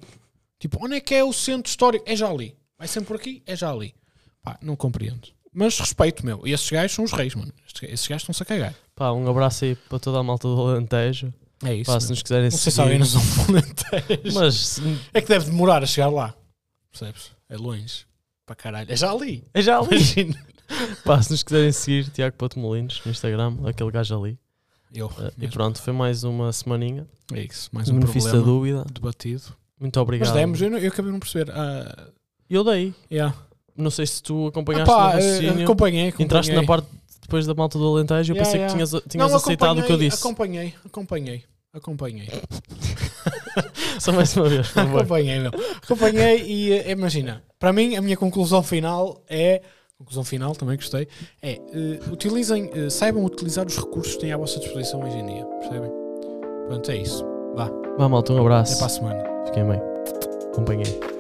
Tipo, 0.59 0.85
onde 0.85 0.97
é 0.97 1.01
que 1.01 1.15
é 1.15 1.23
o 1.23 1.33
centro 1.33 1.69
histórico? 1.69 2.05
É 2.09 2.17
já 2.17 2.29
ali. 2.29 2.57
Vai 2.79 2.89
sempre 2.89 3.09
por 3.09 3.17
aqui? 3.17 3.43
É 3.47 3.55
já 3.55 3.71
ali. 3.71 3.95
Pá, 4.43 4.59
não 4.63 4.77
compreendo. 4.77 5.29
Mas 5.53 5.79
respeito, 5.79 6.25
meu. 6.25 6.47
E 6.47 6.53
esses 6.53 6.69
gajos 6.71 6.95
são 6.95 7.05
os 7.05 7.13
reis, 7.13 7.35
mano. 7.35 7.53
Esses 7.83 8.07
gajos 8.07 8.23
estão-se 8.23 8.43
a 8.43 8.47
cagar. 8.47 8.75
Pá, 8.95 9.13
um 9.13 9.29
abraço 9.29 9.65
aí 9.65 9.75
para 9.75 9.99
toda 9.99 10.19
a 10.19 10.23
malta 10.23 10.49
do 10.49 10.61
Alentejo. 10.61 11.33
É 11.64 11.75
isso. 11.75 11.90
Pá, 11.92 11.99
se 12.01 12.11
nos 12.11 12.23
quiserem 12.23 12.44
Não 12.44 12.51
sei 12.53 12.59
se 12.59 12.71
seguir. 12.71 12.81
alguém 12.83 12.99
nos 12.99 13.14
ouve 13.14 13.40
Alentejo. 13.49 14.35
Mas 14.38 14.55
se- 14.55 14.83
É 15.12 15.21
que 15.21 15.29
deve 15.29 15.47
demorar 15.47 15.83
a 15.83 15.87
chegar 15.87 16.09
lá. 16.09 16.35
Percebes? 16.90 17.33
É 17.49 17.57
longe. 17.57 18.07
Para 18.47 18.55
caralho. 18.57 18.90
É 18.92 18.97
já 18.97 19.11
ali. 19.11 19.44
é 19.53 19.61
já 19.62 19.79
ali. 19.79 19.88
Imagina. 19.97 20.35
Pá, 21.05 21.21
se 21.23 21.31
nos 21.31 21.42
quiserem 21.42 21.73
seguir, 21.73 22.09
Tiago 22.11 22.37
Pato 22.37 22.59
Molinos 22.59 23.01
no 23.05 23.11
Instagram, 23.11 23.57
aquele 23.66 23.90
gajo 23.90 24.18
ali. 24.23 24.38
Eu. 24.94 25.07
Uh, 25.09 25.33
e 25.38 25.49
pronto, 25.49 25.81
foi 25.83 25.92
mais 25.92 26.25
uma 26.25 26.53
semaninha. 26.53 27.07
É 27.33 27.42
isso. 27.42 27.68
Mais 27.73 27.88
Um 27.88 27.94
um 27.97 28.01
benefício 28.01 28.31
da 28.31 28.38
problema 28.42 28.79
dúvida. 28.83 28.85
debatido. 28.94 29.42
Muito 29.81 29.99
obrigado. 30.01 30.29
Mas 30.29 30.37
demos, 30.37 30.61
eu, 30.62 30.71
não- 30.71 30.79
eu 30.79 30.88
acabei 30.88 31.07
de 31.07 31.12
não 31.12 31.21
perceber. 31.21 31.51
Ah, 31.53 32.09
Eu 32.49 32.64
dei. 32.64 32.94
yeah. 33.11 33.35
Não 33.77 33.90
sei 33.90 34.07
se 34.07 34.23
tu 34.23 34.47
acompanhaste 34.49 34.90
Epá, 34.90 35.09
o 35.09 35.12
raciocínio. 35.12 35.61
eh, 35.61 35.62
acompanhei, 35.64 36.09
acompanhei. 36.09 36.25
Entraste 36.25 36.53
na 36.53 36.64
parte 36.64 36.88
depois 37.29 37.47
da 37.47 37.53
malta 37.55 37.79
do 37.79 37.87
Alentejo. 37.87 38.33
Eu 38.33 38.37
Yeah, 38.37 38.45
pensei 38.45 38.61
yeah. 38.61 38.67
que 38.67 38.73
tinhas, 38.73 39.03
tinhas 39.07 39.31
Não, 39.31 39.37
aceitado 39.37 39.79
o 39.81 39.83
que 39.85 39.93
eu 39.93 39.99
disse. 39.99 40.17
Acompanhei, 40.19 40.75
acompanhei. 40.85 41.45
Acompanhei. 41.75 42.29
Só 44.01 44.12
mais 44.12 44.35
uma 44.35 44.49
vez, 44.49 44.75
acompanhei, 44.75 45.38
meu. 45.38 45.51
Acompanhei 45.85 46.43
e 46.47 46.73
eh, 46.73 46.91
imagina, 46.93 47.45
para 47.59 47.73
mim 47.73 47.95
a 47.97 48.01
minha 48.01 48.17
conclusão 48.17 48.62
final 48.62 49.23
é. 49.29 49.61
Conclusão 49.99 50.23
final, 50.25 50.55
também 50.55 50.77
gostei. 50.77 51.09
É 51.43 51.53
eh, 51.55 52.01
utilizem, 52.11 52.71
eh, 52.73 52.88
saibam 52.88 53.25
utilizar 53.25 53.67
os 53.67 53.77
recursos 53.77 54.14
que 54.14 54.21
têm 54.21 54.33
à 54.33 54.37
vossa 54.37 54.59
disposição 54.61 55.05
hoje 55.05 55.17
em 55.19 55.27
dia. 55.27 55.45
Percebem? 55.45 55.91
Pronto, 56.69 56.91
é 56.91 56.97
isso. 56.97 57.27
Vá, 57.55 57.69
Vá, 57.99 58.09
malta, 58.09 58.33
um 58.33 58.37
até 58.37 58.45
abraço. 58.47 58.77
para 58.79 58.87
a 58.87 58.91
semana. 58.91 59.25
Fiquem 59.47 59.69
bem. 59.69 59.81
Acompanhei. 60.53 61.18